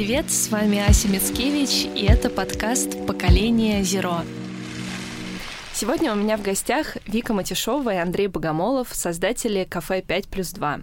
[0.00, 0.30] привет!
[0.30, 4.22] С вами Ася Мицкевич, и это подкаст «Поколение Зеро».
[5.74, 10.80] Сегодня у меня в гостях Вика Матишова и Андрей Богомолов, создатели кафе 5 плюс 2.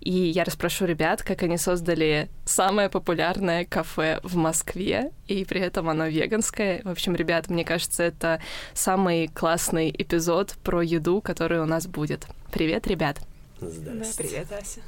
[0.00, 5.88] И я расспрошу ребят, как они создали самое популярное кафе в Москве, и при этом
[5.88, 6.82] оно веганское.
[6.84, 8.42] В общем, ребят, мне кажется, это
[8.74, 12.26] самый классный эпизод про еду, который у нас будет.
[12.52, 13.20] Привет, ребят!
[13.58, 14.34] Здравствуйте.
[14.34, 14.80] Привет, Ася.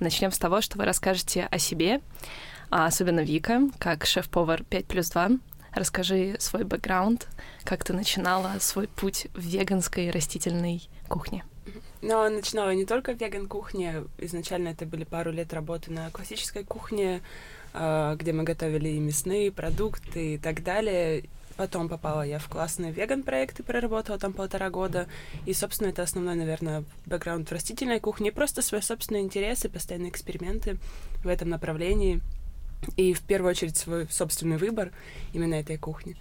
[0.00, 2.00] Начнем с того, что вы расскажете о себе,
[2.70, 5.30] а особенно Вика, как шеф-повар 5 плюс 2.
[5.72, 7.28] Расскажи свой бэкграунд,
[7.64, 11.44] как ты начинала свой путь в веганской растительной кухне.
[12.00, 14.04] Но начинала не только веган-кухне.
[14.18, 17.22] Изначально это были пару лет работы на классической кухне,
[17.74, 21.24] а, где мы готовили и мясные продукты и так далее.
[21.56, 25.08] Потом попала я в классные веган-проекты, проработала там полтора года.
[25.44, 28.28] И, собственно, это основной, наверное, бэкграунд в растительной кухне.
[28.28, 30.78] И просто свои собственные интересы, постоянные эксперименты
[31.24, 32.20] в этом направлении.
[32.96, 34.92] И, в первую очередь, свой собственный выбор
[35.32, 36.16] именно этой кухни.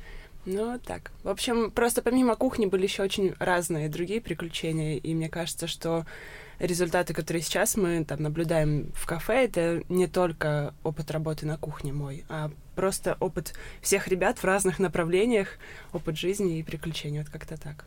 [0.45, 1.11] Ну, так.
[1.23, 4.95] В общем, просто помимо кухни были еще очень разные другие приключения.
[4.97, 6.05] И мне кажется, что
[6.59, 11.93] результаты, которые сейчас мы там наблюдаем в кафе, это не только опыт работы на кухне
[11.93, 15.57] мой, а просто опыт всех ребят в разных направлениях,
[15.93, 17.19] опыт жизни и приключений.
[17.19, 17.85] Вот как-то так.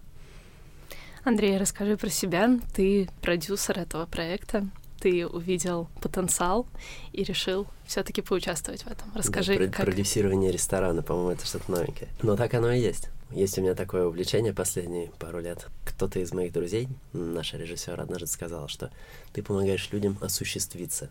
[1.24, 2.58] Андрей, расскажи про себя.
[2.74, 4.66] Ты продюсер этого проекта.
[5.00, 6.66] Ты увидел потенциал
[7.12, 9.10] и решил все-таки поучаствовать в этом.
[9.14, 9.86] Расскажи, да, как...
[9.86, 12.10] Продюсирование ресторана, по-моему, это что-то новенькое.
[12.22, 13.08] Но так оно и есть.
[13.30, 15.68] Есть у меня такое увлечение последние пару лет.
[15.86, 18.90] Кто-то из моих друзей, наш режиссер, однажды сказал, что
[19.32, 21.10] ты помогаешь людям осуществиться.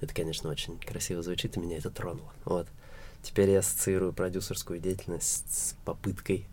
[0.00, 2.32] Это, конечно, очень красиво звучит, и меня это тронуло.
[2.44, 2.66] Вот.
[3.22, 6.46] Теперь я ассоциирую продюсерскую деятельность с попыткой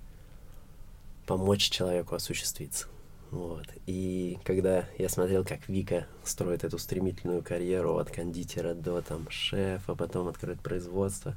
[1.25, 2.87] помочь человеку осуществиться.
[3.31, 3.67] Вот.
[3.85, 9.93] И когда я смотрел, как Вика строит эту стремительную карьеру от кондитера до там шефа,
[9.95, 11.35] потом открыть производство,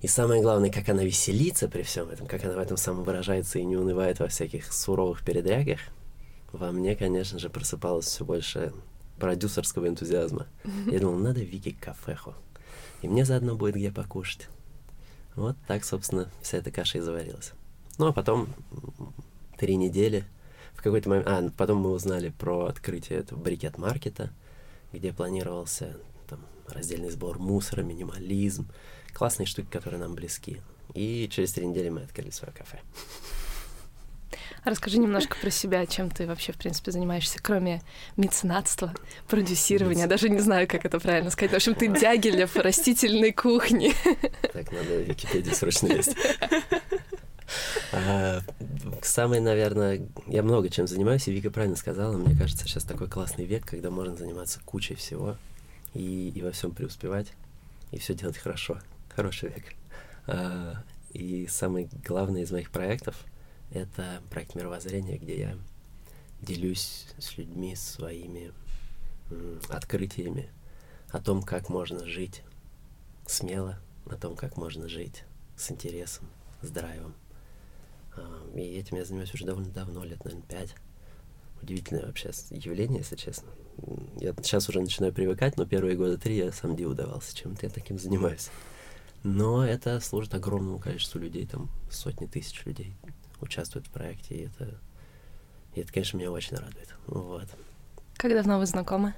[0.00, 3.64] и самое главное, как она веселится при всем этом, как она в этом самовыражается и
[3.64, 5.78] не унывает во всяких суровых передрягах,
[6.52, 8.72] во мне, конечно же, просыпалось все больше
[9.18, 10.46] продюсерского энтузиазма.
[10.90, 12.34] Я думал, надо Вике кафеху.
[13.02, 14.48] И мне заодно будет где покушать.
[15.36, 17.52] Вот так, собственно, вся эта каша и заварилась.
[17.98, 18.48] Ну, а потом
[19.56, 20.24] три недели
[20.82, 21.28] в какой-то момент...
[21.28, 24.32] А, потом мы узнали про открытие этого брикет-маркета,
[24.92, 25.96] где планировался
[26.28, 28.66] там, раздельный сбор мусора, минимализм,
[29.12, 30.60] классные штуки, которые нам близки.
[30.94, 32.80] И через три недели мы открыли свое кафе.
[34.64, 37.80] Расскажи немножко про себя, чем ты вообще, в принципе, занимаешься, кроме
[38.16, 38.92] меценатства,
[39.28, 40.08] продюсирования.
[40.08, 41.52] Даже не знаю, как это правильно сказать.
[41.52, 43.92] В общем, ты Дягилев растительной кухни.
[44.52, 46.16] Так, надо Википедию срочно лезть.
[47.92, 48.40] А,
[49.02, 53.44] самый, наверное, я много чем занимаюсь, и Вика правильно сказала, мне кажется, сейчас такой классный
[53.44, 55.36] век, когда можно заниматься кучей всего
[55.94, 57.32] и, и во всем преуспевать,
[57.90, 58.78] и все делать хорошо.
[59.14, 59.74] Хороший век.
[60.26, 60.82] А,
[61.12, 63.16] и самый главный из моих проектов—
[63.72, 65.58] это проект мировоззрения, где я
[66.40, 68.52] делюсь с людьми своими
[69.68, 70.50] открытиями
[71.10, 72.42] о том, как можно жить
[73.26, 75.24] смело, о том, как можно жить
[75.56, 76.28] с интересом,
[76.60, 77.14] с драйвом.
[78.16, 80.74] А, и этим я занимаюсь уже довольно давно, лет, наверное, пять.
[81.62, 83.48] Удивительное вообще явление, если честно.
[84.18, 87.70] Я сейчас уже начинаю привыкать, но первые года три я сам диву давался, чем-то я
[87.70, 88.50] таким занимаюсь.
[89.22, 92.96] Но это служит огромному количеству людей, там сотни тысяч людей
[93.40, 94.80] участвуют в проекте, и это,
[95.74, 96.94] и это конечно, меня очень радует.
[97.06, 97.48] Вот.
[98.16, 99.14] Как давно вы знакомы?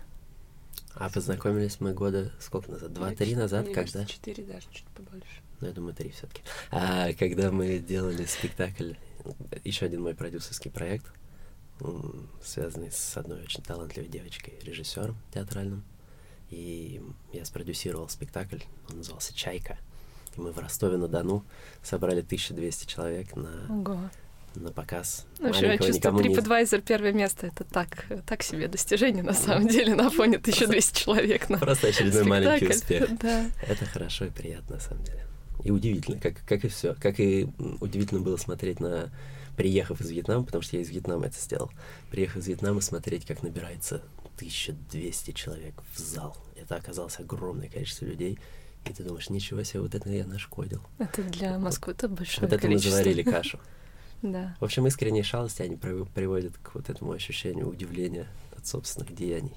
[0.95, 2.93] А познакомились мы года сколько назад?
[2.93, 4.05] Два-три назад, Мне когда?
[4.05, 5.41] четыре даже, чуть побольше.
[5.65, 6.43] Ну, я думаю, три все-таки.
[6.71, 8.93] А, когда мы делали спектакль,
[9.65, 11.07] еще один мой продюсерский проект,
[12.43, 15.83] связанный с одной очень талантливой девочкой, режиссером театральным.
[16.51, 17.01] И
[17.33, 18.59] я спродюсировал спектакль,
[18.91, 19.79] он назывался «Чайка».
[20.37, 21.47] И мы в Ростове-на-Дону
[21.83, 23.99] собрали 1200 человек на, Ого.
[24.57, 25.25] на показ.
[25.39, 27.47] Ну, общем, я чувствую, никому не- TripAdvisor первое место.
[27.47, 32.25] Это так, так себе достижение на самом деле на фоне 1200 человек на Просто очередной
[32.25, 33.19] маленький успех.
[33.19, 33.47] Да.
[33.67, 35.27] Это хорошо и приятно, на самом деле.
[35.65, 36.95] И удивительно, как, как и все.
[36.95, 37.49] Как и
[37.81, 39.11] удивительно было смотреть на
[39.57, 41.71] приехав из Вьетнама, потому что я из Вьетнама это сделал.
[42.11, 44.03] Приехав из Вьетнама, смотреть, как набирается
[44.37, 46.37] 1200 человек в зал.
[46.57, 48.39] Это оказалось огромное количество людей.
[48.85, 50.83] И ты думаешь, ничего себе, вот это я нашкодил.
[50.99, 52.91] Это для Москвы это большое вот это мы количество.
[52.91, 53.59] заварили кашу.
[54.23, 54.57] Да.
[54.59, 58.27] В общем, искренние шалости, они прив- приводят к вот этому ощущению удивления
[58.57, 59.53] от собственных деяний.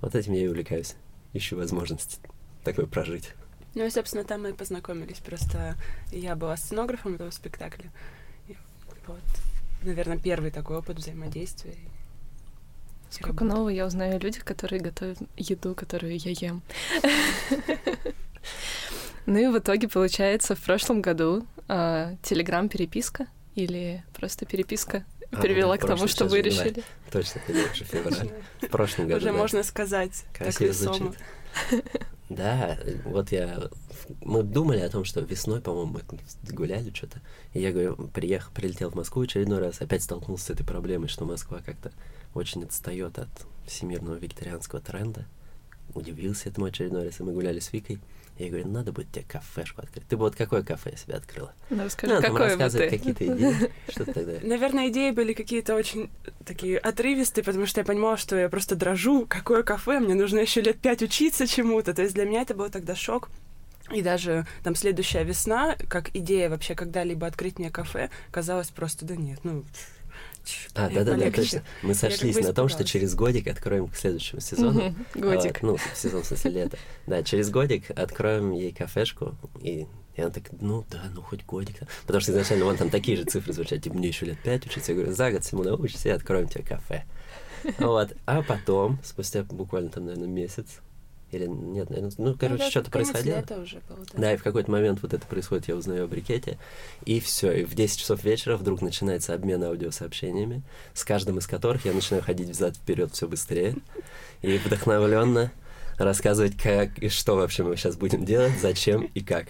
[0.00, 0.96] Вот этим я и увлекаюсь.
[1.34, 2.18] Ищу возможность
[2.64, 3.30] такое прожить.
[3.76, 5.18] Ну и, собственно, там мы и познакомились.
[5.18, 5.76] Просто
[6.10, 7.92] я была сценографом этого спектакля.
[8.48, 8.56] И
[9.06, 9.20] вот,
[9.82, 11.74] наверное, первый такой опыт взаимодействия.
[13.10, 13.44] Сколько работы.
[13.44, 16.62] нового я узнаю о людях, которые готовят еду, которую я ем.
[19.26, 23.26] Ну и в итоге, получается, в прошлом году телеграм-переписка
[23.56, 26.84] или просто переписка а, привела к тому, что вы решили.
[27.10, 28.30] Точно, уже февраль.
[28.62, 29.18] В прошлом году.
[29.18, 30.24] Уже можно сказать.
[30.32, 31.18] Красиво звучит.
[32.28, 33.70] Да, вот я...
[34.20, 37.20] Мы думали о том, что весной, по-моему, мы гуляли что-то.
[37.54, 41.24] И я говорю, приехал, прилетел в Москву очередной раз, опять столкнулся с этой проблемой, что
[41.24, 41.92] Москва как-то
[42.34, 43.28] очень отстает от
[43.66, 45.24] всемирного вегетарианского тренда.
[45.94, 48.00] Удивился этому очередной раз, и мы гуляли с Викой.
[48.38, 50.06] Я говорю, надо будет тебе кафешку открыть.
[50.06, 51.54] Ты бы вот какое кафе себе открыла?
[51.70, 53.72] Ну, расскажи, ну, какое рассказывать какие-то идеи.
[53.88, 54.32] Что ты тогда?
[54.42, 56.10] Наверное, идеи были какие-то очень
[56.44, 59.26] такие отрывистые, потому что я понимала, что я просто дрожу.
[59.26, 60.00] Какое кафе?
[60.00, 61.94] Мне нужно еще лет пять учиться чему-то.
[61.94, 63.30] То есть для меня это был тогда шок.
[63.92, 69.14] И даже там следующая весна, как идея вообще когда-либо открыть мне кафе, казалось просто, да
[69.14, 69.64] нет, ну,
[70.74, 71.62] а, да-да-да, точно.
[71.82, 74.94] Мы сошлись на том, что через годик откроем к следующему сезону.
[75.14, 75.62] Годик.
[75.62, 76.78] Ну, сезон, в смысле, лето.
[77.06, 81.76] Да, через годик откроем ей кафешку, и и она так, ну да, ну хоть годик.
[82.06, 84.92] Потому что изначально вон там такие же цифры звучат, типа мне еще лет пять учиться.
[84.92, 87.04] Я говорю, за год всему научишься и откроем тебе кафе.
[87.78, 88.14] Вот.
[88.24, 90.80] А потом, спустя буквально там, наверное, месяц,
[91.32, 93.44] или нет, наверное, ну, короче, ну, что-то происходило.
[93.62, 94.18] Уже было, да.
[94.18, 96.58] да, и в какой-то момент вот это происходит, я узнаю о брикете,
[97.04, 100.62] и все, и в 10 часов вечера вдруг начинается обмен аудиосообщениями,
[100.94, 103.74] с каждым из которых я начинаю ходить взад-вперед все быстрее,
[104.42, 105.52] и вдохновленно
[105.98, 109.48] рассказывать, как и что вообще мы сейчас будем делать, зачем и как.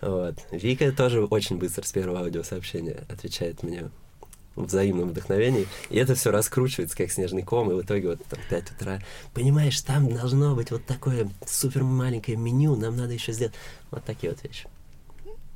[0.00, 0.36] Вот.
[0.50, 3.90] Вика тоже очень быстро с первого аудиосообщения отвечает мне
[4.56, 5.66] взаимном вдохновении.
[5.90, 9.00] И это все раскручивается, как снежный ком, и в итоге вот там 5 утра.
[9.34, 13.54] Понимаешь, там должно быть вот такое супер маленькое меню, нам надо еще сделать.
[13.90, 14.68] Вот такие вот вещи.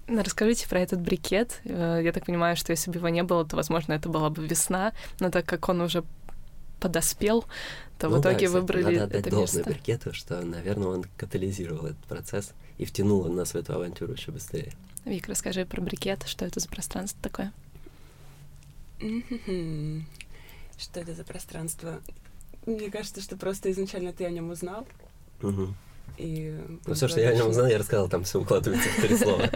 [0.06, 1.60] Ну, расскажите про этот брикет.
[1.64, 4.46] Э, я так понимаю, что если бы его не было, то, возможно, это была бы
[4.46, 6.04] весна, но так как он уже
[6.78, 7.46] подоспел,
[7.98, 9.72] то ну в итоге да, кстати, выбрали надо это должное место.
[9.72, 14.72] брикету, что, наверное, он катализировал этот процесс и втянул нас в эту авантюру еще быстрее.
[15.06, 17.52] Вик, расскажи про брикет, что это за пространство такое?
[20.76, 22.00] Что это за пространство?
[22.66, 24.86] Мне кажется, что просто изначально ты о нем узнал.
[25.42, 25.74] Угу.
[26.18, 29.16] И ну, все, что я о нем узнал, я рассказал, там все укладывается в три
[29.18, 29.50] слова.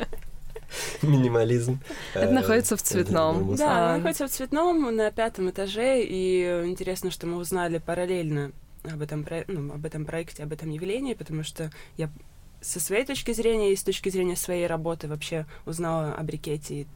[1.02, 1.81] Минимализм.
[2.14, 3.56] Это находится в цветном.
[3.56, 8.52] Да, находится в цветном на пятом этаже, и интересно, что мы узнали параллельно
[8.85, 12.11] об этом, ну, об этом проекте, об этом явлении, потому что я
[12.61, 16.87] со своей точки зрения и с точки зрения своей работы вообще узнала о брикете и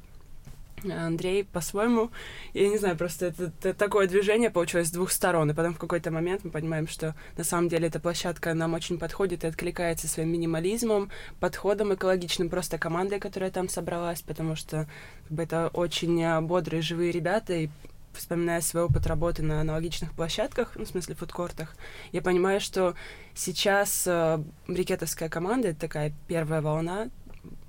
[0.85, 2.11] Андрей по-своему,
[2.55, 5.79] я не знаю, просто это, это такое движение получилось с двух сторон, и потом в
[5.79, 10.09] какой-то момент мы понимаем, что на самом деле эта площадка нам очень подходит и откликается
[10.09, 14.89] своим минимализмом, подходом экологичным, просто командой, которая там собралась, потому что
[15.29, 17.69] как бы, это очень а, бодрые, живые ребята, и
[18.13, 21.75] вспоминая свой опыт работы на аналогичных площадках, ну, в смысле фудкортах,
[22.13, 22.95] я понимаю, что
[23.35, 27.09] сейчас э, брикетовская команда— это такая первая волна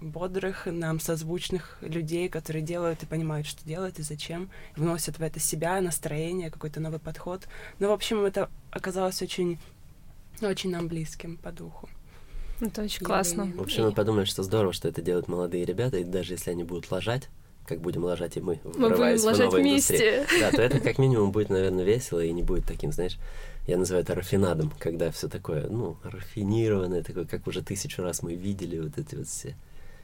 [0.04, 5.40] бодрых, нам созвучных людей, которые делают и понимают, что делают и зачем, вносят в это
[5.40, 7.48] себя, настроение, какой-то новый подход.
[7.80, 9.60] Ну, в общем, это оказалось очень,
[10.42, 11.90] очень нам близким по духу.
[12.60, 13.52] Это очень классно.
[13.56, 16.64] В общем, мы подумали, что здорово, что это делают молодые ребята, и даже если они
[16.64, 17.30] будут ложать,
[17.66, 20.26] как будем ложать и мы, мы будем в ложать вместе.
[20.40, 23.18] Да, то это как минимум будет, наверное, весело и не будет таким, знаешь,
[23.68, 28.36] я называю это рафинадом, когда все такое, ну, рафинированное, такое, как уже тысячу раз мы
[28.36, 29.56] видели, вот эти вот все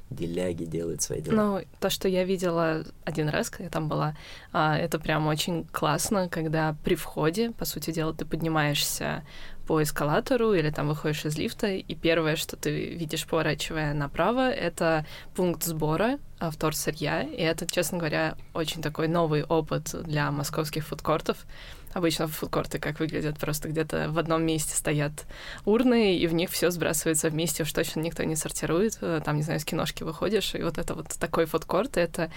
[0.10, 1.36] деляги делают свои дела.
[1.36, 4.16] Ну, то, что я видела один раз, когда я там была,
[4.52, 9.24] а, это прям очень классно, когда при входе, по сути дела, ты поднимаешься
[9.68, 15.06] по эскалатору или там выходишь из лифта, и первое, что ты видишь, поворачивая направо, это
[15.36, 21.46] пункт сбора вторсырья, и это, честно говоря, очень такой новый опыт для московских фудкортов,
[21.94, 25.26] Обычно фудкорты как выглядят, просто где-то в одном месте стоят
[25.66, 28.98] урны, и в них все сбрасывается вместе, уж точно никто не сортирует.
[29.02, 32.32] Э, там, не знаю, с киношки выходишь, и вот это вот такой фудкорт, это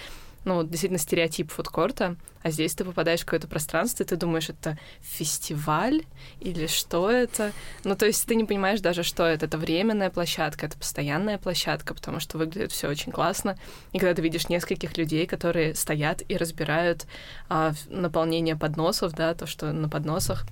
[0.44, 4.76] ну, действительно стереотип фудкорта, а здесь ты попадаешь в какое-то пространство, и ты думаешь, это
[5.00, 6.02] фестиваль
[6.40, 7.52] или что это?
[7.84, 9.46] Ну, то есть ты не понимаешь даже, что это.
[9.46, 13.56] Это временная площадка, это постоянная площадка, потому что выглядит все очень классно.
[13.92, 17.06] И когда ты видишь нескольких людей, которые стоят и разбирают
[17.48, 20.46] а, наполнение подносов, да, то, что на подносах,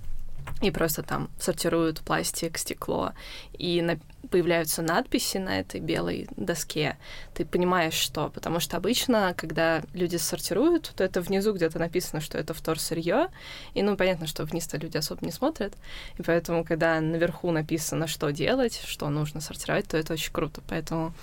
[0.61, 3.13] и просто там сортируют пластик, стекло,
[3.53, 3.99] и на...
[4.31, 6.99] появляются надписи на этой белой доске,
[7.35, 8.29] ты понимаешь, что.
[8.29, 13.29] Потому что обычно, когда люди сортируют, то это внизу где-то написано, что это вторсырье,
[13.75, 15.75] и ну понятно, что вниз-то люди особо не смотрят,
[16.19, 20.63] и поэтому, когда наверху написано, что делать, что нужно сортировать, то это очень круто.
[20.69, 21.15] Поэтому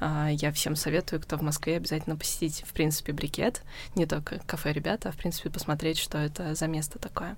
[0.00, 3.62] а, я всем советую, кто в Москве, обязательно посетить, в принципе, брикет,
[3.94, 7.36] не только кафе ребята, а в принципе посмотреть, что это за место такое.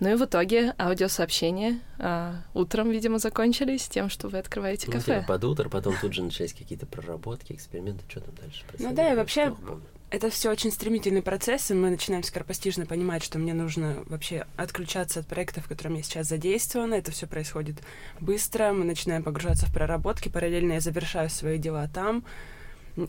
[0.00, 5.20] Ну и в итоге аудиосообщения а, утром, видимо, закончились тем, что вы открываете Ну, кафе.
[5.20, 8.90] типа под утро, потом тут же начались какие-то проработки, эксперименты, что там дальше происходило.
[8.90, 9.54] Ну да, и я вообще.
[10.10, 15.20] Это все очень стремительный процесс, и мы начинаем скоропостижно понимать, что мне нужно вообще отключаться
[15.20, 16.94] от проектов, в котором я сейчас задействована.
[16.94, 17.76] Это все происходит
[18.18, 18.72] быстро.
[18.72, 20.30] Мы начинаем погружаться в проработки.
[20.30, 22.24] Параллельно я завершаю свои дела там.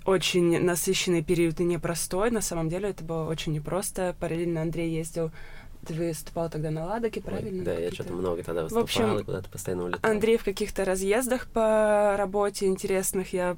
[0.05, 2.31] Очень насыщенный период и непростой.
[2.31, 4.13] На самом деле это было очень непросто.
[4.19, 5.31] Параллельно Андрей ездил
[5.85, 7.63] ты выступал тогда на Ладоке, Ой, правильно?
[7.63, 10.11] да, я что-то много тогда В выступал, общем, и куда-то постоянно улетал.
[10.11, 13.33] Андрей в каких-то разъездах по работе интересных.
[13.33, 13.57] Я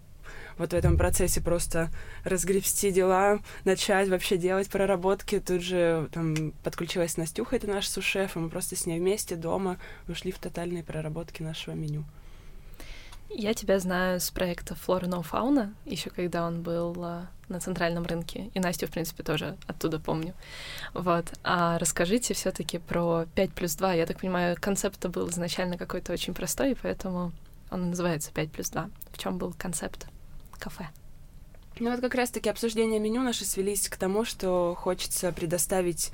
[0.58, 1.90] вот в этом процессе просто
[2.24, 5.40] разгребсти дела, начать вообще делать проработки.
[5.40, 9.78] Тут же там подключилась Настюха, это наш сушеф, и мы просто с ней вместе дома
[10.08, 12.06] ушли в тотальные проработки нашего меню.
[13.33, 18.05] Я тебя знаю с проекта Flora No Fauna, еще когда он был а, на центральном
[18.05, 18.51] рынке.
[18.53, 20.33] И Настю, в принципе, тоже оттуда помню.
[20.93, 21.25] Вот.
[21.43, 23.93] А расскажите все таки про 5 плюс 2.
[23.93, 27.31] Я так понимаю, концепт был изначально какой-то очень простой, и поэтому
[27.69, 28.89] он называется 5 плюс 2.
[29.11, 30.07] В чем был концепт
[30.59, 30.89] кафе?
[31.79, 36.11] Ну вот как раз-таки обсуждения меню наши свелись к тому, что хочется предоставить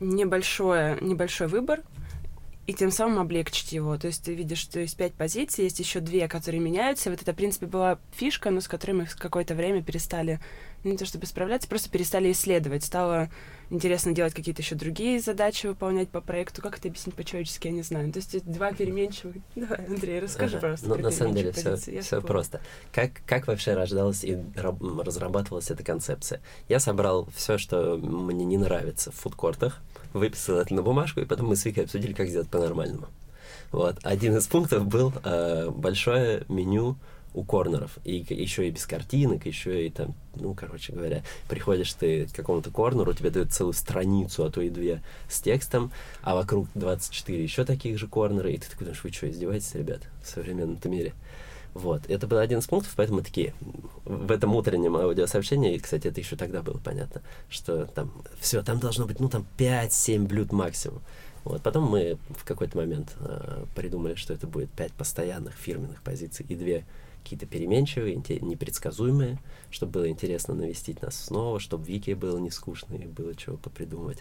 [0.00, 1.82] небольшое, небольшой выбор,
[2.66, 3.96] и тем самым облегчить его.
[3.98, 7.10] То есть ты видишь, что есть пять позиций, есть еще две, которые меняются.
[7.10, 10.40] Вот это, в принципе, была фишка, но с которой мы в какое-то время перестали,
[10.82, 12.84] ну, не то чтобы справляться, просто перестали исследовать.
[12.84, 13.30] Стало
[13.74, 16.62] интересно делать какие-то еще другие задачи, выполнять по проекту.
[16.62, 18.12] Как это объяснить по-человечески, я не знаю.
[18.12, 19.36] То есть два переменчивых...
[19.54, 20.60] Давай, Андрей, расскажи, Ага.
[20.62, 22.60] пожалуйста, Ну, на самом деле, все, все просто.
[22.92, 26.40] Как, как вообще рождалась и разрабатывалась эта концепция?
[26.68, 29.80] Я собрал все, что мне не нравится в фудкортах,
[30.12, 33.08] выписал это на бумажку, и потом мы с Викой обсудили, как сделать по-нормальному.
[33.72, 33.98] Вот.
[34.04, 36.96] Один из пунктов был э, большое меню
[37.34, 37.98] у корнеров.
[38.04, 42.70] И еще и без картинок, еще и там, ну, короче говоря, приходишь ты к какому-то
[42.70, 45.90] корнеру, тебе дают целую страницу, а то и две с текстом,
[46.22, 50.02] а вокруг 24 еще таких же корнера, и ты такой думаешь, вы что, издеваетесь, ребят,
[50.22, 51.12] в современном мире?
[51.74, 53.52] Вот, это был один из пунктов, поэтому такие,
[54.04, 58.78] в этом утреннем аудиосообщении, и, кстати, это еще тогда было понятно, что там, все, там
[58.78, 61.02] должно быть, ну, там 5-7 блюд максимум.
[61.42, 66.46] Вот, потом мы в какой-то момент э, придумали, что это будет 5 постоянных фирменных позиций
[66.48, 66.86] и две
[67.24, 69.38] какие-то переменчивые, непредсказуемые,
[69.70, 74.18] чтобы было интересно навестить нас снова, чтобы Вике было не скучно и было чего попридумывать.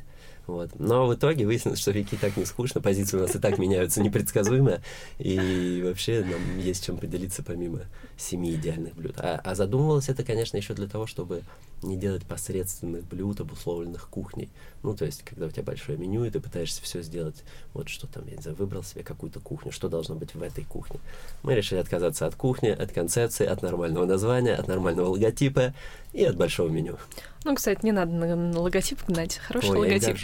[0.47, 0.71] Вот.
[0.79, 4.01] Но в итоге выяснилось, что Вики так не скучно, позиции у нас и так меняются
[4.01, 4.79] непредсказуемо,
[5.19, 7.81] и вообще нам есть чем поделиться помимо
[8.17, 9.15] семи идеальных блюд.
[9.17, 11.43] А, а задумывалось это, конечно, еще для того, чтобы
[11.83, 14.49] не делать посредственных блюд, обусловленных кухней.
[14.81, 18.07] Ну, то есть, когда у тебя большое меню, и ты пытаешься все сделать, вот что
[18.07, 20.99] там, я не знаю, выбрал себе какую-то кухню, что должно быть в этой кухне.
[21.43, 25.73] Мы решили отказаться от кухни, от концепции, от нормального названия, от нормального логотипа
[26.11, 26.97] и от большого меню.
[27.45, 29.37] Ну, кстати, не надо на, на логотип гнать.
[29.37, 30.17] Хороший Ой, логотип.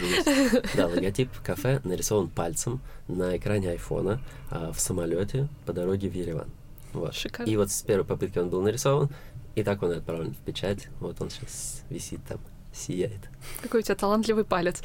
[0.76, 6.48] Да, логотип кафе нарисован пальцем на экране айфона а, в самолете по дороге в Ереван.
[6.92, 7.14] Вот.
[7.14, 7.50] Шикарно.
[7.50, 9.10] И вот с первой попытки он был нарисован,
[9.54, 10.88] и так он отправлен в печать.
[11.00, 12.38] Вот он сейчас висит там,
[12.72, 13.28] сияет.
[13.62, 14.82] Какой у тебя талантливый палец.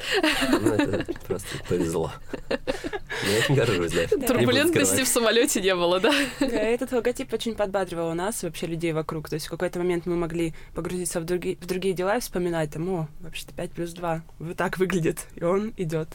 [0.50, 2.12] Ну, это просто повезло.
[2.50, 4.16] Но я этим горжусь, да.
[4.16, 6.12] Не Турбулентности в самолете не было, да?
[6.40, 9.28] Да, этот логотип очень подбадривал нас вообще людей вокруг.
[9.28, 12.72] То есть в какой-то момент мы могли погрузиться в другие, в другие дела и вспоминать,
[12.72, 16.08] там, о, вообще-то 5 плюс 2, вот так выглядит, и он идет.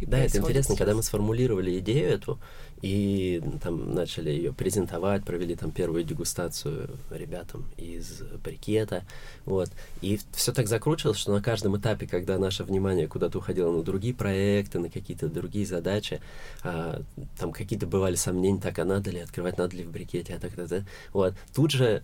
[0.00, 0.96] И Да, это интересно, когда сейчас.
[0.96, 2.38] мы сформулировали идею эту
[2.82, 9.04] и там начали ее презентовать, провели там первую дегустацию ребятам из брикета,
[9.44, 9.70] вот.
[10.00, 14.14] И все так закручивалось, что на каждом этапе, когда наше внимание куда-то уходило на другие
[14.14, 16.20] проекты, на какие-то другие задачи,
[16.62, 17.02] а,
[17.38, 20.52] там какие-то бывали сомнения, так, а надо ли открывать, надо ли в брикете, а так,
[20.52, 20.84] так, так.
[21.12, 21.34] Вот.
[21.54, 22.02] Тут же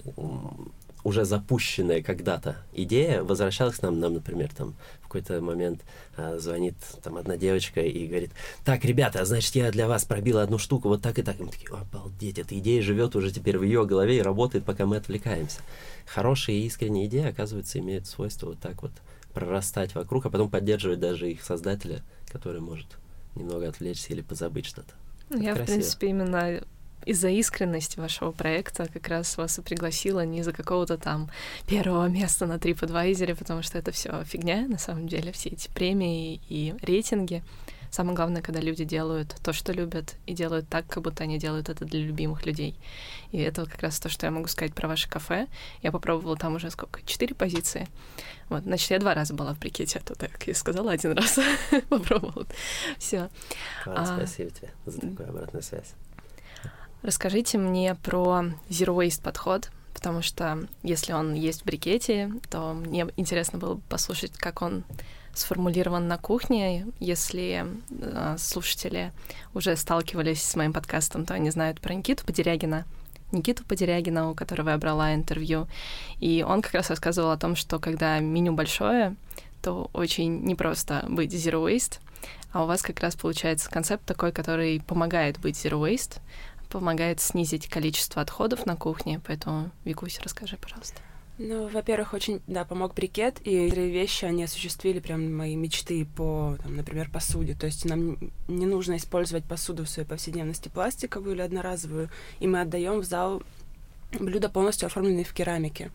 [1.05, 5.83] уже запущенная когда-то идея возвращалась к нам, нам, например, там в какой-то момент
[6.17, 8.31] а, звонит там одна девочка и говорит,
[8.65, 11.39] так, ребята, значит, я для вас пробила одну штуку, вот так и так.
[11.39, 14.87] И мы такие, обалдеть, эта идея живет уже теперь в ее голове и работает, пока
[14.87, 15.61] мы отвлекаемся.
[16.07, 18.93] Хорошие и искренние идеи, оказывается, имеют свойство вот так вот
[19.35, 22.87] прорастать вокруг, а потом поддерживать даже их создателя, который может
[23.35, 24.95] немного отвлечься или позабыть что-то.
[25.29, 25.77] Ну, Я, в красиво.
[25.77, 26.63] принципе, именно
[27.07, 31.31] из-за искренности вашего проекта как раз вас и пригласила не из-за какого-то там
[31.67, 36.41] первого места на TripAdvisor, потому что это все фигня, на самом деле, все эти премии
[36.49, 37.43] и рейтинги.
[37.95, 41.69] Самое главное, когда люди делают то, что любят, и делают так, как будто они делают
[41.69, 42.77] это для любимых людей.
[43.31, 45.47] И это как раз то, что я могу сказать про ваше кафе.
[45.81, 47.01] Я попробовала там уже сколько?
[47.07, 47.87] Четыре позиции.
[48.49, 51.39] Вот, значит, я два раза была в брикете, а то так я сказала один раз.
[51.89, 52.47] Попробовала.
[52.99, 53.31] Все.
[53.87, 54.07] А.
[54.07, 55.95] спасибо тебе за такую обратную связь.
[57.05, 63.07] Расскажите мне про Zero Waste подход, потому что если он есть в брикете, то мне
[63.19, 64.85] интересно было бы послушать, как он
[65.35, 66.87] сформулирован на кухне.
[67.01, 69.13] Если э, слушатели
[69.53, 72.87] уже сталкивались с моим подкастом, то они знают про Никиту Подерягина.
[73.33, 75.69] Никиту Подерягина, у которого я брала интервью.
[76.21, 79.15] И он как раз рассказывал о том, что когда меню большое,
[79.61, 81.99] то очень непросто быть zero waste.
[82.55, 86.21] А у вас как раз получается концепт такой, который помогает быть zero waste,
[86.75, 89.21] помогает снизить количество отходов на кухне.
[89.25, 91.01] Поэтому, Викусь, расскажи, пожалуйста.
[91.39, 96.57] Ну, во-первых, очень, да, помог брикет, и три вещи, они осуществили прям мои мечты по,
[96.63, 97.55] там, например, посуде.
[97.55, 102.09] То есть нам не нужно использовать посуду в своей повседневности пластиковую или одноразовую,
[102.41, 103.43] и мы отдаем в зал
[104.19, 105.93] блюда полностью оформленные в керамике.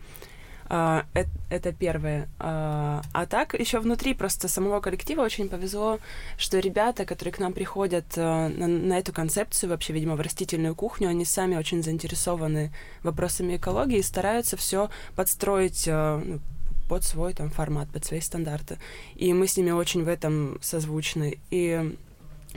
[0.72, 2.30] А, это, это первое.
[2.38, 6.00] А, а так, еще внутри просто самого коллектива очень повезло,
[6.38, 10.76] что ребята, которые к нам приходят а, на, на эту концепцию, вообще, видимо, в растительную
[10.76, 12.72] кухню, они сами очень заинтересованы
[13.02, 16.40] вопросами экологии и стараются все подстроить ну,
[16.88, 18.78] под свой там формат, под свои стандарты.
[19.16, 21.40] И мы с ними очень в этом созвучны.
[21.50, 21.98] И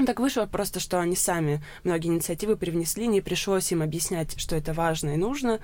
[0.06, 4.74] так вышло просто, что они сами многие инициативы привнесли, не пришлось им объяснять, что это
[4.74, 5.60] важно и нужно.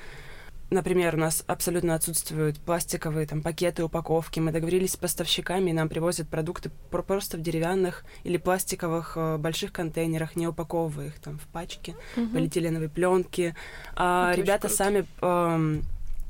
[0.70, 4.38] Например, у нас абсолютно отсутствуют пластиковые там, пакеты, упаковки.
[4.38, 9.72] Мы договорились с поставщиками, и нам привозят продукты просто в деревянных или пластиковых э, больших
[9.72, 12.28] контейнерах, не упаковывая их там в пачки, угу.
[12.28, 13.54] полиэтиленовой пленки.
[13.96, 15.80] А ребята сами э,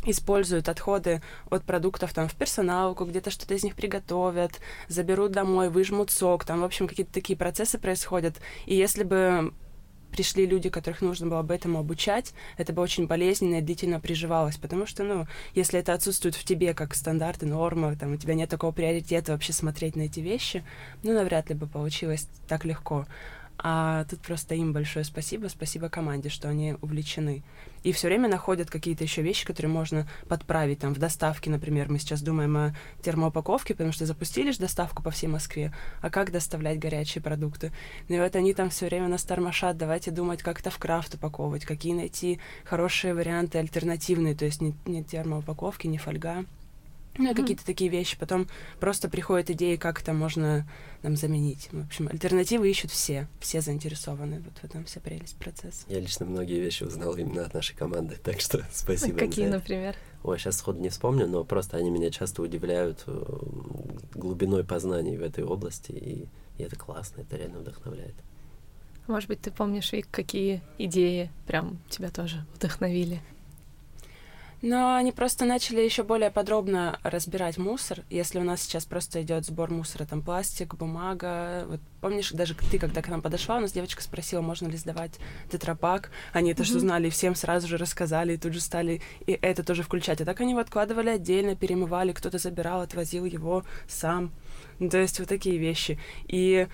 [0.04, 6.12] используют отходы от продуктов там в персоналку, где-то что-то из них приготовят, заберут домой, выжмут
[6.12, 8.36] сок, там, в общем, какие-то такие процессы происходят.
[8.66, 9.52] И если бы
[10.10, 14.56] пришли люди, которых нужно было об этом обучать, это бы очень болезненно и длительно приживалось,
[14.56, 18.50] потому что, ну, если это отсутствует в тебе как стандарты, нормы, там, у тебя нет
[18.50, 20.64] такого приоритета вообще смотреть на эти вещи,
[21.02, 23.06] ну, навряд ли бы получилось так легко.
[23.60, 27.42] А тут просто им большое спасибо, спасибо команде, что они увлечены.
[27.82, 30.80] И все время находят какие-то еще вещи, которые можно подправить.
[30.80, 35.10] Там в доставке, например, мы сейчас думаем о термоупаковке, потому что запустили же доставку по
[35.10, 35.72] всей Москве.
[36.00, 37.72] А как доставлять горячие продукты?
[38.08, 41.14] Ну и вот они там все время нас тормошат, давайте думать, как это в крафт
[41.14, 46.44] упаковывать, какие найти хорошие варианты альтернативные, то есть не, не термоупаковки, не фольга.
[47.18, 47.34] Ну, mm-hmm.
[47.34, 48.16] какие-то такие вещи.
[48.18, 48.48] Потом
[48.80, 50.66] просто приходят идеи, как это можно
[51.02, 51.68] нам заменить.
[51.72, 53.28] В общем, альтернативы ищут все.
[53.40, 54.40] Все заинтересованы.
[54.40, 55.84] Вот в этом вся прелесть процесса.
[55.88, 59.18] Я лично многие вещи узнал именно от нашей команды, так что спасибо.
[59.18, 59.96] Какие, например?
[60.22, 63.38] Ой, сейчас сходу не вспомню, но просто они меня часто удивляют э,
[64.14, 66.28] глубиной познаний в этой области, и,
[66.58, 68.14] и это классно, это реально вдохновляет.
[69.06, 73.22] Может быть, ты помнишь, Вик, какие идеи прям тебя тоже вдохновили?
[74.60, 78.00] Но они просто начали еще более подробно разбирать мусор.
[78.10, 81.64] Если у нас сейчас просто идет сбор мусора, там пластик, бумага.
[81.68, 85.18] Вот помнишь, даже ты, когда к нам подошла, у нас девочка спросила, можно ли сдавать
[85.50, 86.10] тетрапак.
[86.32, 86.66] Они это mm-hmm.
[86.66, 90.20] что знали, всем сразу же рассказали, и тут же стали и это тоже включать.
[90.20, 94.32] А так они его откладывали отдельно, перемывали, кто-то забирал, отвозил его сам.
[94.78, 95.98] Ну, то есть вот такие вещи.
[96.26, 96.66] И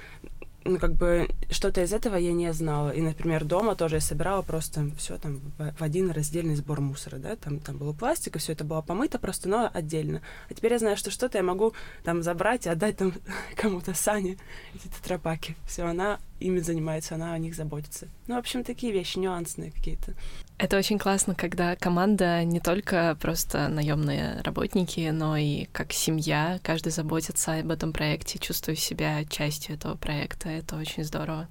[0.64, 2.90] ну, как бы что-то из этого я не знала.
[2.90, 7.36] И, например, дома тоже я собирала просто все там в один раздельный сбор мусора, да,
[7.36, 10.22] там, там было пластик, и все это было помыто просто, но отдельно.
[10.48, 13.12] А теперь я знаю, что что-то я могу там забрать и отдать там
[13.56, 14.38] кому-то Сане
[14.74, 15.56] эти тетрапаки.
[15.66, 18.08] Все, она ими занимается, она о них заботится.
[18.26, 20.14] Ну, в общем, такие вещи нюансные какие-то.
[20.56, 26.92] Это очень классно, когда команда не только просто наемные работники, но и как семья, каждый
[26.92, 30.48] заботится об этом проекте, чувствую себя частью этого проекта.
[30.48, 31.48] Это очень здорово.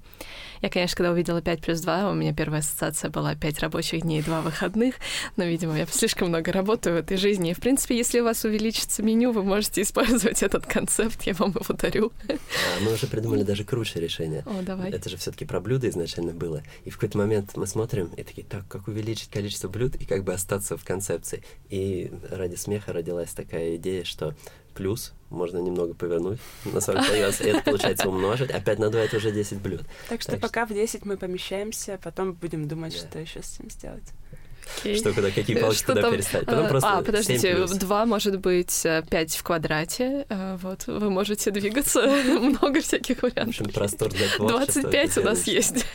[0.62, 4.20] Я, конечно, когда увидела 5 плюс 2, у меня первая ассоциация была 5 рабочих дней
[4.20, 4.94] и 2 выходных,
[5.36, 7.50] но, видимо, я слишком много работаю в этой жизни.
[7.50, 11.50] И, в принципе, если у вас увеличится меню, вы можете использовать этот концепт, я вам
[11.50, 12.10] его дарю.
[12.30, 14.42] А, мы уже придумали даже круче решение.
[14.46, 14.90] О, давай.
[14.90, 16.62] Это же все таки про блюда изначально было.
[16.86, 20.24] И в какой-то момент мы смотрим и такие, так, как увеличить количество блюд и как
[20.24, 21.42] бы остаться в концепции.
[21.68, 24.34] И ради смеха родилась такая идея, что
[24.74, 29.32] плюс можно немного повернуть на 45 и это получается умножить, опять на 2 это уже
[29.32, 29.82] 10 блюд.
[30.08, 30.74] Так что так пока что...
[30.74, 33.08] в 10 мы помещаемся, потом будем думать, yeah.
[33.08, 34.04] что еще с этим сделать.
[34.82, 34.96] Okay.
[34.96, 36.12] Что куда, какие палочки что куда там...
[36.12, 36.46] переставить.
[36.46, 40.26] Потом а, просто а, подождите, 2 может быть 5 э, в квадрате.
[40.30, 42.00] Э, вот, вы можете двигаться.
[42.40, 43.56] Много всяких вариантов.
[43.56, 45.84] В общем, простор для 25 у нас есть.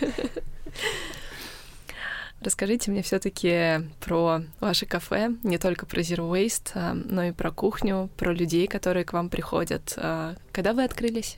[2.41, 7.51] Расскажите мне все-таки про ваше кафе, не только про Zero Waste, а, но и про
[7.51, 9.93] кухню, про людей, которые к вам приходят.
[9.97, 11.37] А, когда вы открылись?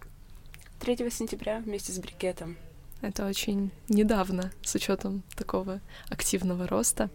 [0.79, 2.55] 3 сентября вместе с брикетом.
[3.01, 7.09] Это очень недавно, с учетом такого активного роста.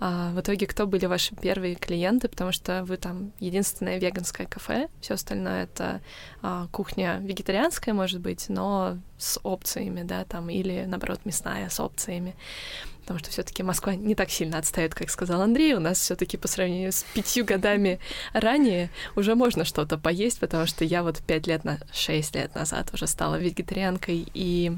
[0.00, 2.28] А в итоге кто были ваши первые клиенты?
[2.28, 6.00] Потому что вы там единственное веганское кафе, все остальное это
[6.40, 12.36] а, кухня вегетарианская, может быть, но с опциями, да, там, или наоборот мясная с опциями
[13.08, 15.72] потому что все-таки Москва не так сильно отстает, как сказал Андрей.
[15.72, 18.00] У нас все-таки по сравнению с пятью годами
[18.34, 22.90] ранее уже можно что-то поесть, потому что я вот пять лет на шесть лет назад
[22.92, 24.72] уже стала вегетарианкой и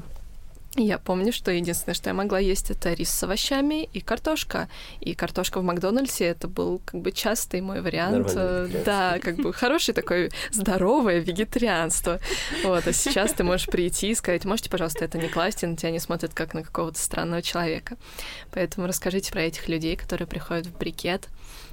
[0.75, 4.69] я помню, что единственное, что я могла есть, это рис с овощами и картошка.
[5.01, 8.33] И картошка в Макдональдсе это был как бы частый мой вариант.
[8.85, 12.19] Да, как бы хороший такой здоровое вегетарианство.
[12.63, 15.75] Вот, а сейчас ты можешь прийти и сказать, можете, пожалуйста, это не класть, и на
[15.75, 17.97] тебя не смотрят как на какого-то странного человека.
[18.51, 21.27] Поэтому расскажите про этих людей, которые приходят в брикет,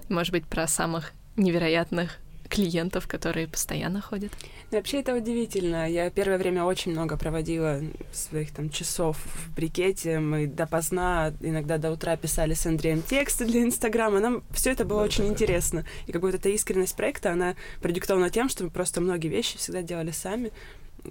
[0.09, 4.33] может быть, про самых невероятных клиентов, которые постоянно ходят?
[4.71, 5.91] Ну, вообще это удивительно.
[5.91, 7.81] Я первое время очень много проводила
[8.13, 10.19] своих там часов в брикете.
[10.19, 14.21] Мы допоздна, иногда до утра писали с Андреем тексты для Инстаграма.
[14.21, 15.85] Нам все это было очень интересно.
[16.07, 19.59] И как бы вот эта искренность проекта, она продиктована тем, что мы просто многие вещи
[19.59, 20.51] всегда делали сами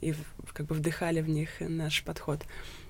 [0.01, 0.13] и
[0.53, 2.41] как бы вдыхали в них наш подход.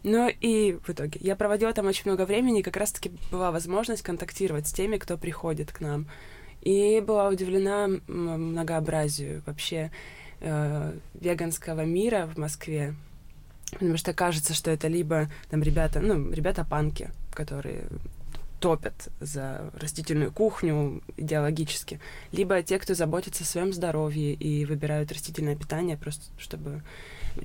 [0.04, 4.04] Но и в итоге я проводила там очень много времени, и как раз-таки была возможность
[4.04, 6.08] контактировать с теми, кто приходит к нам
[6.68, 9.90] и была удивлена многообразию вообще
[10.42, 12.94] э, веганского мира в Москве.
[13.72, 17.86] Потому что кажется, что это либо там ребята, ну, ребята-панки, которые
[18.60, 22.02] топят за растительную кухню идеологически,
[22.34, 26.82] либо те, кто заботится о своем здоровье и выбирают растительное питание просто чтобы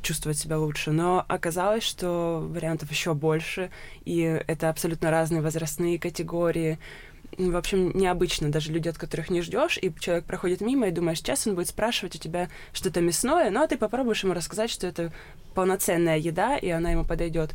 [0.01, 0.91] чувствовать себя лучше.
[0.91, 3.71] Но оказалось, что вариантов еще больше,
[4.05, 6.79] и это абсолютно разные возрастные категории,
[7.37, 8.51] в общем, необычно.
[8.51, 11.69] Даже люди, от которых не ждешь, и человек проходит мимо, и думаешь, сейчас он будет
[11.69, 15.13] спрашивать у тебя что-то мясное, но ты попробуешь ему рассказать, что это
[15.55, 17.53] полноценная еда, и она ему подойдет.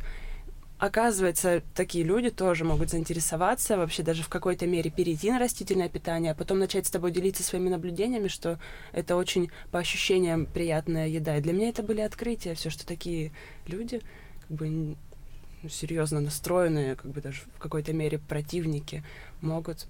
[0.78, 6.30] Оказывается, такие люди тоже могут заинтересоваться, вообще даже в какой-то мере перейти на растительное питание,
[6.30, 8.60] а потом начать с тобой делиться своими наблюдениями, что
[8.92, 11.36] это очень по ощущениям приятная еда.
[11.36, 13.32] И для меня это были открытия, все, что такие
[13.66, 14.00] люди
[14.46, 14.96] как бы
[15.68, 19.02] серьезно настроенные, как бы даже в какой-то мере противники,
[19.40, 19.86] могут